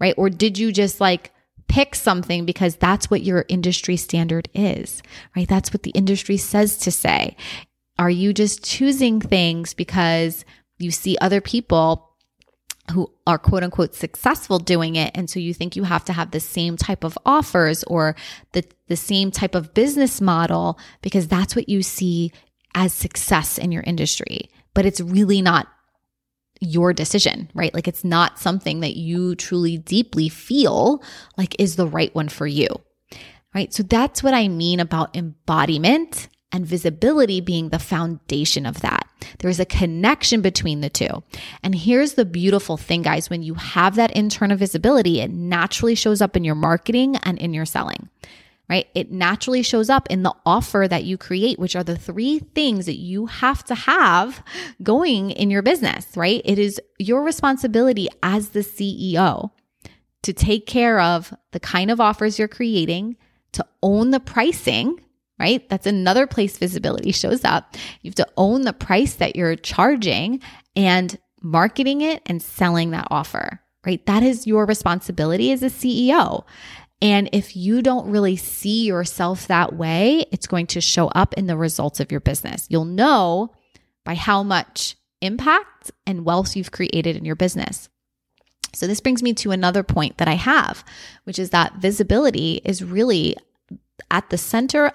right? 0.00 0.14
Or 0.16 0.30
did 0.30 0.58
you 0.58 0.72
just 0.72 1.00
like, 1.00 1.32
pick 1.68 1.94
something 1.94 2.44
because 2.44 2.76
that's 2.76 3.10
what 3.10 3.22
your 3.22 3.44
industry 3.48 3.96
standard 3.96 4.48
is, 4.54 5.02
right? 5.36 5.48
That's 5.48 5.72
what 5.72 5.82
the 5.82 5.90
industry 5.90 6.36
says 6.36 6.76
to 6.78 6.90
say. 6.90 7.36
Are 7.98 8.10
you 8.10 8.32
just 8.32 8.64
choosing 8.64 9.20
things 9.20 9.74
because 9.74 10.44
you 10.78 10.90
see 10.90 11.16
other 11.20 11.40
people 11.40 12.08
who 12.92 13.12
are 13.26 13.38
quote 13.38 13.62
unquote 13.62 13.94
successful 13.94 14.58
doing 14.58 14.96
it 14.96 15.10
and 15.14 15.28
so 15.28 15.38
you 15.38 15.52
think 15.52 15.76
you 15.76 15.84
have 15.84 16.04
to 16.06 16.12
have 16.12 16.30
the 16.30 16.40
same 16.40 16.76
type 16.76 17.04
of 17.04 17.18
offers 17.26 17.84
or 17.84 18.16
the 18.52 18.64
the 18.86 18.96
same 18.96 19.30
type 19.30 19.54
of 19.54 19.74
business 19.74 20.22
model 20.22 20.78
because 21.02 21.28
that's 21.28 21.54
what 21.54 21.68
you 21.68 21.82
see 21.82 22.32
as 22.74 22.92
success 22.94 23.58
in 23.58 23.72
your 23.72 23.82
industry 23.82 24.48
but 24.72 24.86
it's 24.86 25.00
really 25.02 25.42
not 25.42 25.68
your 26.60 26.92
decision, 26.92 27.50
right? 27.54 27.72
Like 27.74 27.88
it's 27.88 28.04
not 28.04 28.38
something 28.38 28.80
that 28.80 28.96
you 28.96 29.34
truly 29.34 29.78
deeply 29.78 30.28
feel 30.28 31.02
like 31.36 31.54
is 31.58 31.76
the 31.76 31.86
right 31.86 32.14
one 32.14 32.28
for 32.28 32.46
you. 32.46 32.68
right? 33.54 33.72
So 33.72 33.82
that's 33.82 34.22
what 34.22 34.34
I 34.34 34.48
mean 34.48 34.80
about 34.80 35.16
embodiment 35.16 36.28
and 36.52 36.66
visibility 36.66 37.40
being 37.40 37.68
the 37.68 37.78
foundation 37.78 38.64
of 38.66 38.80
that. 38.80 39.06
There's 39.40 39.60
a 39.60 39.66
connection 39.66 40.40
between 40.40 40.80
the 40.80 40.88
two. 40.88 41.22
And 41.62 41.74
here's 41.74 42.14
the 42.14 42.24
beautiful 42.24 42.76
thing, 42.76 43.02
guys 43.02 43.28
when 43.28 43.42
you 43.42 43.54
have 43.54 43.96
that 43.96 44.12
internal 44.12 44.56
visibility, 44.56 45.20
it 45.20 45.30
naturally 45.30 45.94
shows 45.94 46.22
up 46.22 46.36
in 46.36 46.44
your 46.44 46.54
marketing 46.54 47.16
and 47.24 47.38
in 47.38 47.52
your 47.52 47.66
selling. 47.66 48.08
Right? 48.68 48.86
It 48.94 49.10
naturally 49.10 49.62
shows 49.62 49.88
up 49.88 50.06
in 50.10 50.24
the 50.24 50.34
offer 50.44 50.86
that 50.90 51.04
you 51.04 51.16
create, 51.16 51.58
which 51.58 51.74
are 51.74 51.84
the 51.84 51.96
three 51.96 52.40
things 52.40 52.84
that 52.84 52.98
you 52.98 53.24
have 53.24 53.64
to 53.64 53.74
have 53.74 54.44
going 54.82 55.30
in 55.30 55.48
your 55.48 55.62
business, 55.62 56.06
right? 56.16 56.42
It 56.44 56.58
is 56.58 56.78
your 56.98 57.24
responsibility 57.24 58.08
as 58.22 58.50
the 58.50 58.60
CEO 58.60 59.52
to 60.22 60.32
take 60.34 60.66
care 60.66 61.00
of 61.00 61.32
the 61.52 61.60
kind 61.60 61.90
of 61.90 61.98
offers 61.98 62.38
you're 62.38 62.46
creating, 62.46 63.16
to 63.52 63.64
own 63.82 64.10
the 64.10 64.20
pricing, 64.20 65.00
right? 65.38 65.66
That's 65.68 65.86
another 65.86 66.26
place 66.26 66.58
visibility 66.58 67.12
shows 67.12 67.44
up. 67.44 67.74
You 68.02 68.10
have 68.10 68.16
to 68.16 68.28
own 68.36 68.62
the 68.62 68.72
price 68.72 69.14
that 69.14 69.36
you're 69.36 69.56
charging 69.56 70.42
and 70.76 71.18
marketing 71.40 72.00
it 72.00 72.22
and 72.26 72.42
selling 72.42 72.90
that 72.90 73.08
offer, 73.10 73.60
right? 73.86 74.04
That 74.06 74.22
is 74.22 74.46
your 74.46 74.66
responsibility 74.66 75.52
as 75.52 75.62
a 75.62 75.70
CEO. 75.70 76.44
And 77.00 77.28
if 77.32 77.56
you 77.56 77.80
don't 77.80 78.10
really 78.10 78.36
see 78.36 78.84
yourself 78.84 79.46
that 79.46 79.74
way, 79.74 80.26
it's 80.32 80.48
going 80.48 80.66
to 80.68 80.80
show 80.80 81.08
up 81.08 81.34
in 81.34 81.46
the 81.46 81.56
results 81.56 82.00
of 82.00 82.10
your 82.10 82.20
business. 82.20 82.66
You'll 82.68 82.84
know 82.84 83.54
by 84.04 84.14
how 84.14 84.42
much 84.42 84.96
impact 85.20 85.92
and 86.06 86.24
wealth 86.24 86.56
you've 86.56 86.72
created 86.72 87.16
in 87.16 87.24
your 87.24 87.36
business. 87.36 87.88
So, 88.74 88.86
this 88.86 89.00
brings 89.00 89.22
me 89.22 89.32
to 89.34 89.50
another 89.50 89.82
point 89.82 90.18
that 90.18 90.28
I 90.28 90.34
have, 90.34 90.84
which 91.24 91.38
is 91.38 91.50
that 91.50 91.76
visibility 91.76 92.60
is 92.64 92.84
really 92.84 93.36
at 94.10 94.28
the 94.30 94.38
center 94.38 94.92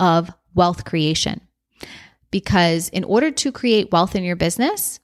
of 0.00 0.30
wealth 0.54 0.84
creation. 0.84 1.40
Because 2.30 2.88
in 2.88 3.04
order 3.04 3.30
to 3.30 3.52
create 3.52 3.92
wealth 3.92 4.16
in 4.16 4.24
your 4.24 4.36
business 4.36 5.00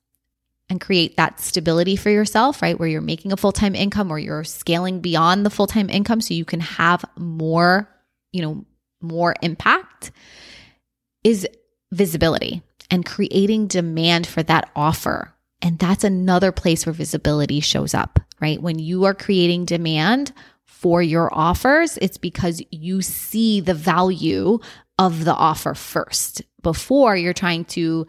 and 0.72 0.80
create 0.80 1.18
that 1.18 1.38
stability 1.38 1.96
for 1.96 2.08
yourself, 2.08 2.62
right, 2.62 2.78
where 2.78 2.88
you're 2.88 3.02
making 3.02 3.30
a 3.30 3.36
full 3.36 3.52
time 3.52 3.74
income 3.76 4.10
or 4.10 4.18
you're 4.18 4.42
scaling 4.42 5.00
beyond 5.00 5.46
the 5.46 5.50
full 5.50 5.68
time 5.68 5.88
income 5.88 6.20
so 6.20 6.34
you 6.34 6.46
can 6.46 6.60
have 6.60 7.04
more, 7.16 7.88
you 8.32 8.42
know, 8.42 8.64
more 9.00 9.36
impact, 9.42 10.10
is 11.22 11.46
visibility 11.92 12.62
and 12.90 13.04
creating 13.04 13.66
demand 13.66 14.26
for 14.26 14.42
that 14.42 14.70
offer. 14.74 15.32
And 15.60 15.78
that's 15.78 16.04
another 16.04 16.50
place 16.50 16.86
where 16.86 16.92
visibility 16.92 17.60
shows 17.60 17.94
up, 17.94 18.18
right? 18.40 18.60
When 18.60 18.78
you 18.78 19.04
are 19.04 19.14
creating 19.14 19.66
demand 19.66 20.32
for 20.64 21.02
your 21.02 21.32
offers, 21.32 21.98
it's 21.98 22.18
because 22.18 22.62
you 22.70 23.02
see 23.02 23.60
the 23.60 23.74
value 23.74 24.58
of 24.98 25.24
the 25.24 25.34
offer 25.34 25.74
first 25.74 26.42
before 26.62 27.14
you're 27.14 27.34
trying 27.34 27.66
to, 27.66 28.06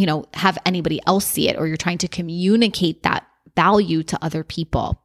you 0.00 0.06
know, 0.06 0.24
have 0.32 0.56
anybody 0.64 0.98
else 1.06 1.26
see 1.26 1.50
it 1.50 1.58
or 1.58 1.66
you're 1.66 1.76
trying 1.76 1.98
to 1.98 2.08
communicate 2.08 3.02
that 3.02 3.26
value 3.54 4.02
to 4.02 4.18
other 4.24 4.42
people. 4.42 4.98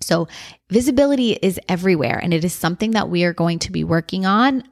So, 0.00 0.26
visibility 0.70 1.32
is 1.32 1.60
everywhere, 1.68 2.18
and 2.18 2.34
it 2.34 2.44
is 2.44 2.54
something 2.54 2.92
that 2.92 3.08
we 3.08 3.22
are 3.22 3.34
going 3.34 3.58
to 3.60 3.70
be 3.70 3.84
working 3.84 4.26
on 4.26 4.64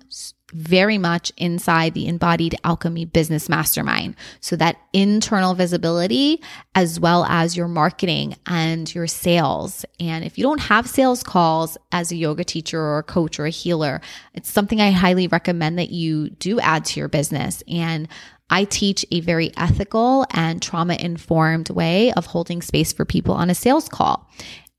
very 0.55 0.97
much 0.97 1.31
inside 1.37 1.93
the 1.93 2.09
embodied 2.09 2.57
alchemy 2.65 3.05
business 3.05 3.49
mastermind. 3.49 4.17
So 4.41 4.57
that 4.57 4.79
internal 4.95 5.55
visibility, 5.55 6.43
as 6.75 6.99
well 6.99 7.27
as 7.27 7.55
your 7.55 7.69
marketing 7.69 8.35
and 8.47 8.93
your 8.95 9.07
sales. 9.07 9.85
And 10.01 10.25
if 10.25 10.39
you 10.39 10.45
don't 10.45 10.61
have 10.61 10.89
sales 10.89 11.23
calls 11.23 11.77
as 11.93 12.11
a 12.11 12.17
yoga 12.17 12.45
teacher 12.45 12.81
or 12.81 12.99
a 12.99 13.03
coach 13.03 13.39
or 13.39 13.45
a 13.45 13.51
healer, 13.51 14.01
it's 14.33 14.51
something 14.51 14.81
I 14.81 14.91
highly 14.91 15.29
recommend 15.29 15.79
that 15.79 15.91
you 15.91 16.31
do 16.31 16.59
add 16.61 16.87
to 16.87 17.01
your 17.01 17.11
business. 17.11 17.63
And 17.69 18.09
I 18.51 18.65
teach 18.65 19.05
a 19.11 19.21
very 19.21 19.53
ethical 19.57 20.27
and 20.31 20.61
trauma 20.63 20.95
informed 20.95 21.71
way 21.71 22.13
of 22.13 22.27
holding 22.27 22.63
space 22.63 22.93
for 22.93 23.05
people 23.05 23.35
on 23.35 23.51
a 23.51 23.55
sales 23.55 23.89
call. 23.89 24.31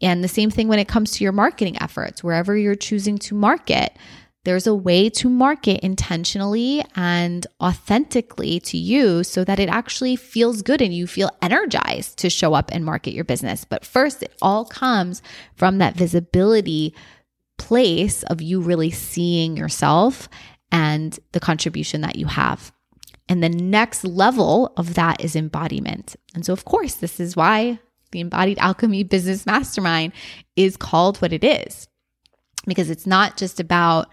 And 0.02 0.24
the 0.24 0.28
same 0.30 0.50
thing 0.50 0.68
when 0.68 0.80
it 0.80 0.88
comes 0.88 1.12
to 1.12 1.24
your 1.24 1.34
marketing 1.34 1.82
efforts, 1.82 2.24
wherever 2.24 2.58
you're 2.58 2.76
choosing 2.76 3.18
to 3.20 3.36
market 3.36 3.98
there's 4.46 4.68
a 4.68 4.76
way 4.76 5.10
to 5.10 5.30
market 5.30 5.82
intentionally 5.82 6.84
and 6.96 7.46
authentically 7.62 8.60
to 8.62 8.78
you 8.78 9.24
so 9.24 9.44
that 9.44 9.60
it 9.60 9.68
actually 9.68 10.16
feels 10.16 10.62
good 10.62 10.82
and 10.82 10.94
you 10.94 11.08
feel 11.08 11.30
energized 11.42 12.18
to 12.20 12.30
show 12.30 12.54
up 12.54 12.70
and 12.72 12.86
market 12.86 13.14
your 13.14 13.26
business. 13.26 13.66
But 13.66 13.86
first, 13.86 14.24
it 14.24 14.34
all 14.42 14.64
comes 14.64 15.22
from 15.56 15.80
that 15.80 15.96
visibility 15.96 16.96
place 17.58 18.24
of 18.24 18.42
you 18.42 18.62
really 18.62 18.92
seeing 18.92 19.58
yourself 19.58 20.30
and 20.72 21.20
the 21.34 21.42
contribution 21.42 22.02
that 22.02 22.16
you 22.16 22.28
have. 22.28 22.72
And 23.30 23.42
the 23.42 23.50
next 23.50 24.04
level 24.04 24.74
of 24.76 24.96
that 24.96 25.24
is 25.24 25.36
embodiment. 25.36 26.16
And 26.36 26.46
so, 26.46 26.52
of 26.52 26.66
course, 26.66 26.96
this 26.96 27.20
is 27.20 27.38
why 27.38 27.80
the 28.12 28.20
Embodied 28.20 28.58
Alchemy 28.58 29.04
Business 29.04 29.46
Mastermind 29.46 30.12
is 30.56 30.76
called 30.76 31.20
what 31.20 31.32
it 31.32 31.44
is, 31.44 31.88
because 32.66 32.90
it's 32.90 33.06
not 33.06 33.38
just 33.38 33.60
about 33.60 34.10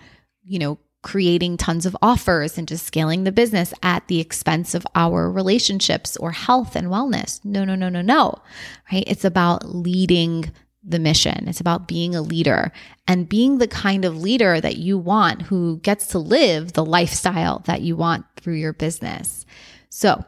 you 0.46 0.58
know, 0.58 0.78
creating 1.02 1.56
tons 1.56 1.86
of 1.86 1.96
offers 2.00 2.56
and 2.56 2.66
just 2.66 2.86
scaling 2.86 3.24
the 3.24 3.32
business 3.32 3.74
at 3.82 4.06
the 4.08 4.20
expense 4.20 4.74
of 4.74 4.86
our 4.94 5.30
relationships 5.30 6.16
or 6.16 6.32
health 6.32 6.74
and 6.74 6.88
wellness. 6.88 7.44
No, 7.44 7.64
no, 7.64 7.74
no, 7.74 7.88
no, 7.88 8.00
no. 8.00 8.34
Right? 8.90 9.04
It's 9.06 9.24
about 9.24 9.74
leading 9.74 10.50
the 10.86 10.98
mission. 10.98 11.48
It's 11.48 11.60
about 11.60 11.88
being 11.88 12.14
a 12.14 12.22
leader 12.22 12.72
and 13.08 13.28
being 13.28 13.58
the 13.58 13.68
kind 13.68 14.04
of 14.04 14.22
leader 14.22 14.60
that 14.60 14.76
you 14.76 14.96
want 14.96 15.42
who 15.42 15.78
gets 15.78 16.06
to 16.08 16.18
live 16.18 16.72
the 16.72 16.84
lifestyle 16.84 17.60
that 17.66 17.82
you 17.82 17.96
want 17.96 18.24
through 18.36 18.54
your 18.54 18.72
business. 18.72 19.44
So, 19.90 20.24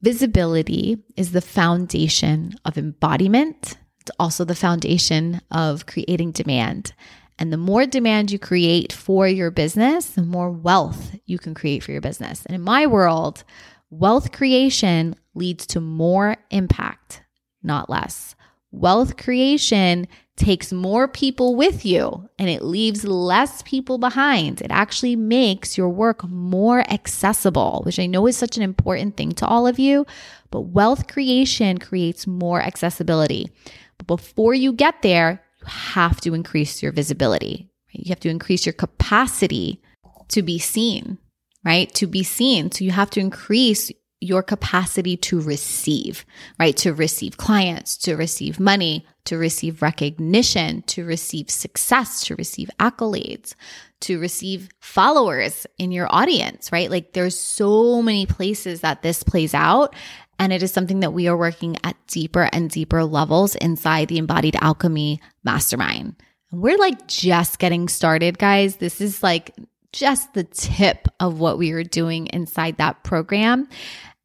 visibility 0.00 1.02
is 1.16 1.32
the 1.32 1.40
foundation 1.40 2.54
of 2.64 2.78
embodiment. 2.78 3.76
It's 4.00 4.10
also 4.18 4.44
the 4.44 4.54
foundation 4.54 5.40
of 5.50 5.86
creating 5.86 6.32
demand. 6.32 6.92
And 7.38 7.52
the 7.52 7.56
more 7.56 7.86
demand 7.86 8.30
you 8.30 8.38
create 8.38 8.92
for 8.92 9.26
your 9.26 9.50
business, 9.50 10.10
the 10.10 10.22
more 10.22 10.50
wealth 10.50 11.16
you 11.26 11.38
can 11.38 11.54
create 11.54 11.82
for 11.82 11.90
your 11.90 12.00
business. 12.00 12.44
And 12.46 12.54
in 12.54 12.62
my 12.62 12.86
world, 12.86 13.42
wealth 13.90 14.30
creation 14.30 15.16
leads 15.34 15.66
to 15.68 15.80
more 15.80 16.36
impact, 16.50 17.22
not 17.62 17.90
less. 17.90 18.36
Wealth 18.72 19.18
creation 19.18 20.08
takes 20.36 20.72
more 20.72 21.06
people 21.06 21.54
with 21.54 21.84
you 21.84 22.28
and 22.38 22.48
it 22.48 22.64
leaves 22.64 23.04
less 23.04 23.60
people 23.62 23.98
behind. 23.98 24.62
It 24.62 24.70
actually 24.70 25.14
makes 25.14 25.76
your 25.76 25.90
work 25.90 26.24
more 26.24 26.80
accessible, 26.90 27.82
which 27.84 27.98
I 27.98 28.06
know 28.06 28.26
is 28.26 28.36
such 28.36 28.56
an 28.56 28.62
important 28.62 29.16
thing 29.18 29.32
to 29.32 29.46
all 29.46 29.66
of 29.66 29.78
you. 29.78 30.06
But 30.50 30.62
wealth 30.62 31.06
creation 31.06 31.78
creates 31.78 32.26
more 32.26 32.62
accessibility. 32.62 33.50
But 33.98 34.06
before 34.06 34.54
you 34.54 34.72
get 34.72 35.02
there, 35.02 35.44
you 35.60 35.66
have 35.66 36.20
to 36.22 36.32
increase 36.32 36.82
your 36.82 36.92
visibility. 36.92 37.68
You 37.90 38.08
have 38.08 38.20
to 38.20 38.30
increase 38.30 38.64
your 38.64 38.72
capacity 38.72 39.82
to 40.28 40.40
be 40.40 40.58
seen, 40.58 41.18
right? 41.62 41.92
To 41.94 42.06
be 42.06 42.22
seen. 42.22 42.72
So 42.72 42.84
you 42.84 42.90
have 42.90 43.10
to 43.10 43.20
increase 43.20 43.92
your 44.22 44.42
capacity 44.42 45.16
to 45.16 45.40
receive, 45.40 46.24
right? 46.58 46.76
To 46.78 46.94
receive 46.94 47.36
clients, 47.36 47.96
to 47.98 48.14
receive 48.14 48.60
money, 48.60 49.04
to 49.24 49.36
receive 49.36 49.82
recognition, 49.82 50.82
to 50.82 51.04
receive 51.04 51.50
success, 51.50 52.24
to 52.24 52.36
receive 52.36 52.70
accolades, 52.78 53.54
to 54.02 54.18
receive 54.18 54.68
followers 54.80 55.66
in 55.78 55.92
your 55.92 56.06
audience, 56.10 56.70
right? 56.72 56.90
Like 56.90 57.12
there's 57.12 57.38
so 57.38 58.02
many 58.02 58.26
places 58.26 58.80
that 58.80 59.02
this 59.02 59.22
plays 59.22 59.54
out. 59.54 59.94
And 60.38 60.52
it 60.52 60.62
is 60.62 60.72
something 60.72 61.00
that 61.00 61.12
we 61.12 61.28
are 61.28 61.36
working 61.36 61.76
at 61.84 61.96
deeper 62.08 62.48
and 62.52 62.70
deeper 62.70 63.04
levels 63.04 63.54
inside 63.56 64.08
the 64.08 64.18
Embodied 64.18 64.56
Alchemy 64.60 65.20
Mastermind. 65.44 66.16
we're 66.50 66.78
like 66.78 67.06
just 67.06 67.58
getting 67.58 67.88
started, 67.88 68.38
guys. 68.38 68.76
This 68.76 69.00
is 69.00 69.22
like 69.22 69.54
just 69.92 70.32
the 70.34 70.44
tip 70.44 71.06
of 71.20 71.38
what 71.38 71.58
we 71.58 71.72
are 71.72 71.84
doing 71.84 72.26
inside 72.28 72.78
that 72.78 73.04
program. 73.04 73.68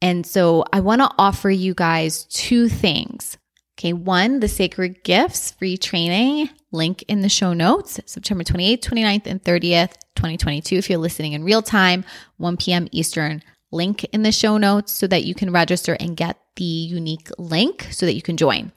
And 0.00 0.26
so 0.26 0.64
I 0.72 0.80
want 0.80 1.00
to 1.02 1.10
offer 1.18 1.50
you 1.50 1.74
guys 1.74 2.24
two 2.24 2.68
things. 2.68 3.36
Okay, 3.78 3.92
one, 3.92 4.40
the 4.40 4.48
Sacred 4.48 5.04
Gifts 5.04 5.52
free 5.52 5.76
training, 5.76 6.50
link 6.72 7.04
in 7.06 7.20
the 7.20 7.28
show 7.28 7.52
notes, 7.52 8.00
September 8.06 8.42
28th, 8.42 8.80
29th, 8.80 9.26
and 9.26 9.42
30th, 9.42 9.92
2022. 10.16 10.76
If 10.76 10.90
you're 10.90 10.98
listening 10.98 11.32
in 11.32 11.44
real 11.44 11.62
time, 11.62 12.04
1 12.38 12.56
p.m. 12.56 12.88
Eastern, 12.90 13.42
link 13.70 14.04
in 14.06 14.24
the 14.24 14.32
show 14.32 14.58
notes 14.58 14.92
so 14.92 15.06
that 15.06 15.24
you 15.24 15.34
can 15.34 15.52
register 15.52 15.96
and 16.00 16.16
get 16.16 16.38
the 16.56 16.64
unique 16.64 17.28
link 17.38 17.86
so 17.92 18.04
that 18.04 18.14
you 18.14 18.22
can 18.22 18.36
join. 18.36 18.72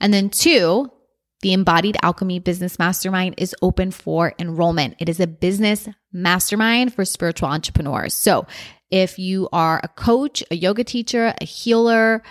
And 0.00 0.12
then, 0.12 0.30
two, 0.30 0.90
the 1.42 1.52
Embodied 1.52 1.96
Alchemy 2.02 2.40
Business 2.40 2.78
Mastermind 2.78 3.36
is 3.38 3.54
open 3.62 3.90
for 3.92 4.34
enrollment. 4.38 4.96
It 4.98 5.08
is 5.08 5.20
a 5.20 5.26
business 5.26 5.88
mastermind 6.12 6.92
for 6.92 7.04
spiritual 7.04 7.48
entrepreneurs. 7.48 8.14
So, 8.14 8.46
if 8.90 9.18
you 9.18 9.48
are 9.52 9.80
a 9.82 9.88
coach, 9.88 10.42
a 10.50 10.56
yoga 10.56 10.84
teacher, 10.84 11.34
a 11.40 11.44
healer, 11.44 12.22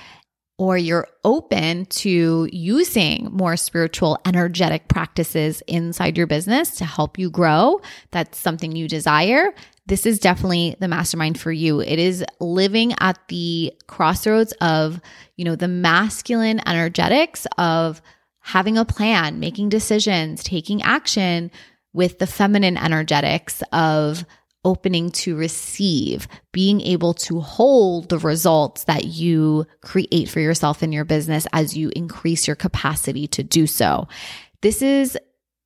or 0.57 0.77
you're 0.77 1.07
open 1.23 1.85
to 1.85 2.49
using 2.51 3.29
more 3.31 3.55
spiritual, 3.55 4.19
energetic 4.25 4.89
practices 4.89 5.63
inside 5.67 6.17
your 6.17 6.27
business 6.27 6.71
to 6.75 6.85
help 6.85 7.17
you 7.17 7.29
grow, 7.29 7.79
that's 8.11 8.37
something 8.37 8.75
you 8.75 8.87
desire, 8.87 9.53
this 9.89 10.05
is 10.05 10.19
definitely 10.19 10.75
the 10.79 10.87
mastermind 10.87 11.39
for 11.39 11.51
you. 11.51 11.79
It 11.79 11.97
is 11.97 12.23
living 12.39 12.93
at 12.99 13.17
the 13.27 13.73
crossroads 13.87 14.51
of, 14.61 15.01
you 15.35 15.45
know, 15.45 15.55
the 15.55 15.67
masculine 15.67 16.61
energetics 16.67 17.47
of 17.57 18.01
having 18.39 18.77
a 18.77 18.85
plan, 18.85 19.39
making 19.39 19.69
decisions, 19.69 20.43
taking 20.43 20.81
action 20.83 21.49
with 21.91 22.19
the 22.19 22.27
feminine 22.27 22.77
energetics 22.77 23.63
of 23.71 24.25
opening 24.65 25.09
to 25.11 25.35
receive, 25.35 26.27
being 26.51 26.81
able 26.81 27.13
to 27.13 27.39
hold 27.39 28.09
the 28.09 28.19
results 28.19 28.83
that 28.85 29.05
you 29.05 29.65
create 29.81 30.29
for 30.29 30.39
yourself 30.39 30.83
in 30.83 30.91
your 30.91 31.05
business 31.05 31.47
as 31.53 31.77
you 31.77 31.91
increase 31.95 32.45
your 32.45 32.55
capacity 32.55 33.27
to 33.27 33.43
do 33.43 33.65
so. 33.65 34.07
This 34.61 34.81
is 34.81 35.17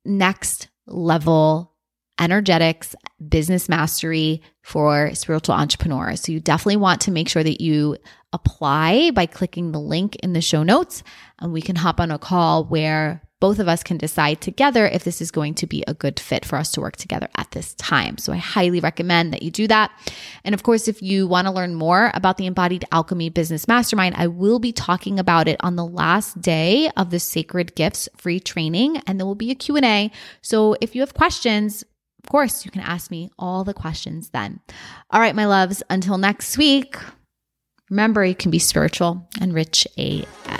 next 0.04 0.68
level 0.86 1.74
energetics, 2.20 2.94
business 3.28 3.68
mastery 3.68 4.40
for 4.62 5.14
spiritual 5.14 5.54
entrepreneurs. 5.54 6.20
So 6.20 6.32
you 6.32 6.40
definitely 6.40 6.76
want 6.76 7.00
to 7.02 7.10
make 7.10 7.28
sure 7.28 7.42
that 7.42 7.60
you 7.60 7.96
apply 8.32 9.10
by 9.10 9.26
clicking 9.26 9.72
the 9.72 9.80
link 9.80 10.16
in 10.16 10.32
the 10.32 10.40
show 10.40 10.62
notes 10.62 11.02
and 11.40 11.52
we 11.52 11.60
can 11.60 11.76
hop 11.76 12.00
on 12.00 12.10
a 12.10 12.18
call 12.18 12.64
where 12.64 13.22
both 13.44 13.58
of 13.58 13.68
us 13.68 13.82
can 13.82 13.98
decide 13.98 14.40
together 14.40 14.86
if 14.86 15.04
this 15.04 15.20
is 15.20 15.30
going 15.30 15.52
to 15.52 15.66
be 15.66 15.84
a 15.86 15.92
good 15.92 16.18
fit 16.18 16.46
for 16.46 16.56
us 16.56 16.72
to 16.72 16.80
work 16.80 16.96
together 16.96 17.28
at 17.36 17.50
this 17.50 17.74
time. 17.74 18.16
So 18.16 18.32
I 18.32 18.38
highly 18.38 18.80
recommend 18.80 19.34
that 19.34 19.42
you 19.42 19.50
do 19.50 19.68
that. 19.68 19.90
And 20.44 20.54
of 20.54 20.62
course, 20.62 20.88
if 20.88 21.02
you 21.02 21.26
want 21.26 21.46
to 21.46 21.52
learn 21.52 21.74
more 21.74 22.10
about 22.14 22.38
the 22.38 22.46
Embodied 22.46 22.86
Alchemy 22.90 23.28
Business 23.28 23.68
Mastermind, 23.68 24.14
I 24.16 24.28
will 24.28 24.60
be 24.60 24.72
talking 24.72 25.18
about 25.18 25.46
it 25.46 25.58
on 25.60 25.76
the 25.76 25.84
last 25.84 26.40
day 26.40 26.88
of 26.96 27.10
the 27.10 27.20
Sacred 27.20 27.74
Gifts 27.74 28.08
free 28.16 28.40
training 28.40 28.96
and 29.06 29.20
there 29.20 29.26
will 29.26 29.34
be 29.34 29.50
a 29.50 29.54
Q&A. 29.54 30.10
So 30.40 30.74
if 30.80 30.94
you 30.94 31.02
have 31.02 31.12
questions, 31.12 31.82
of 32.22 32.30
course, 32.30 32.64
you 32.64 32.70
can 32.70 32.80
ask 32.80 33.10
me 33.10 33.28
all 33.38 33.62
the 33.62 33.74
questions 33.74 34.30
then. 34.30 34.60
All 35.10 35.20
right, 35.20 35.36
my 35.36 35.44
loves, 35.44 35.82
until 35.90 36.16
next 36.16 36.56
week, 36.56 36.96
remember 37.90 38.24
you 38.24 38.34
can 38.34 38.50
be 38.50 38.58
spiritual 38.58 39.28
and 39.38 39.52
rich 39.52 39.86
AF. 39.98 40.53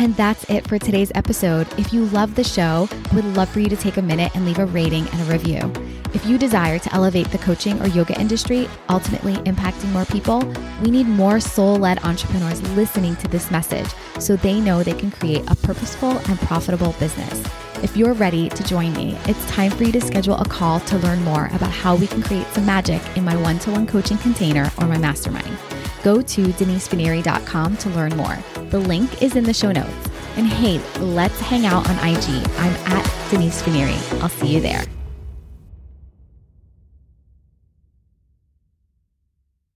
And 0.00 0.16
that's 0.16 0.48
it 0.48 0.66
for 0.66 0.78
today's 0.78 1.12
episode. 1.14 1.68
If 1.78 1.92
you 1.92 2.06
love 2.06 2.34
the 2.34 2.42
show, 2.42 2.88
would 3.12 3.26
love 3.36 3.50
for 3.50 3.60
you 3.60 3.68
to 3.68 3.76
take 3.76 3.98
a 3.98 4.02
minute 4.02 4.34
and 4.34 4.46
leave 4.46 4.58
a 4.58 4.64
rating 4.64 5.06
and 5.06 5.20
a 5.20 5.24
review. 5.30 5.70
If 6.14 6.24
you 6.24 6.38
desire 6.38 6.78
to 6.78 6.94
elevate 6.94 7.30
the 7.30 7.36
coaching 7.36 7.78
or 7.82 7.86
yoga 7.88 8.18
industry, 8.18 8.66
ultimately 8.88 9.34
impacting 9.34 9.92
more 9.92 10.06
people, 10.06 10.38
we 10.80 10.90
need 10.90 11.06
more 11.06 11.38
soul 11.38 11.76
led 11.76 12.02
entrepreneurs 12.02 12.62
listening 12.70 13.14
to 13.16 13.28
this 13.28 13.50
message 13.50 13.88
so 14.18 14.36
they 14.36 14.58
know 14.58 14.82
they 14.82 14.94
can 14.94 15.10
create 15.10 15.44
a 15.50 15.54
purposeful 15.54 16.12
and 16.12 16.40
profitable 16.40 16.94
business. 16.98 17.44
If 17.82 17.94
you're 17.94 18.14
ready 18.14 18.48
to 18.48 18.64
join 18.64 18.94
me, 18.94 19.18
it's 19.26 19.44
time 19.50 19.70
for 19.70 19.84
you 19.84 19.92
to 19.92 20.00
schedule 20.00 20.38
a 20.38 20.46
call 20.46 20.80
to 20.80 20.96
learn 20.96 21.22
more 21.24 21.50
about 21.52 21.72
how 21.72 21.94
we 21.94 22.06
can 22.06 22.22
create 22.22 22.46
some 22.54 22.64
magic 22.64 23.02
in 23.18 23.24
my 23.26 23.36
one 23.36 23.58
to 23.58 23.70
one 23.70 23.86
coaching 23.86 24.16
container 24.16 24.72
or 24.78 24.86
my 24.86 24.96
mastermind. 24.96 25.58
Go 26.02 26.22
to 26.22 26.42
denisefineri.com 26.42 27.76
to 27.78 27.88
learn 27.90 28.16
more. 28.16 28.38
The 28.70 28.78
link 28.78 29.22
is 29.22 29.36
in 29.36 29.44
the 29.44 29.54
show 29.54 29.72
notes. 29.72 30.08
And 30.36 30.46
hey, 30.46 30.78
let's 31.00 31.38
hang 31.40 31.66
out 31.66 31.88
on 31.88 31.96
IG. 31.96 32.28
I'm 32.58 32.72
at 32.86 33.30
Denise 33.30 33.62
Finieri. 33.62 34.22
I'll 34.22 34.28
see 34.28 34.54
you 34.54 34.60
there. 34.60 34.84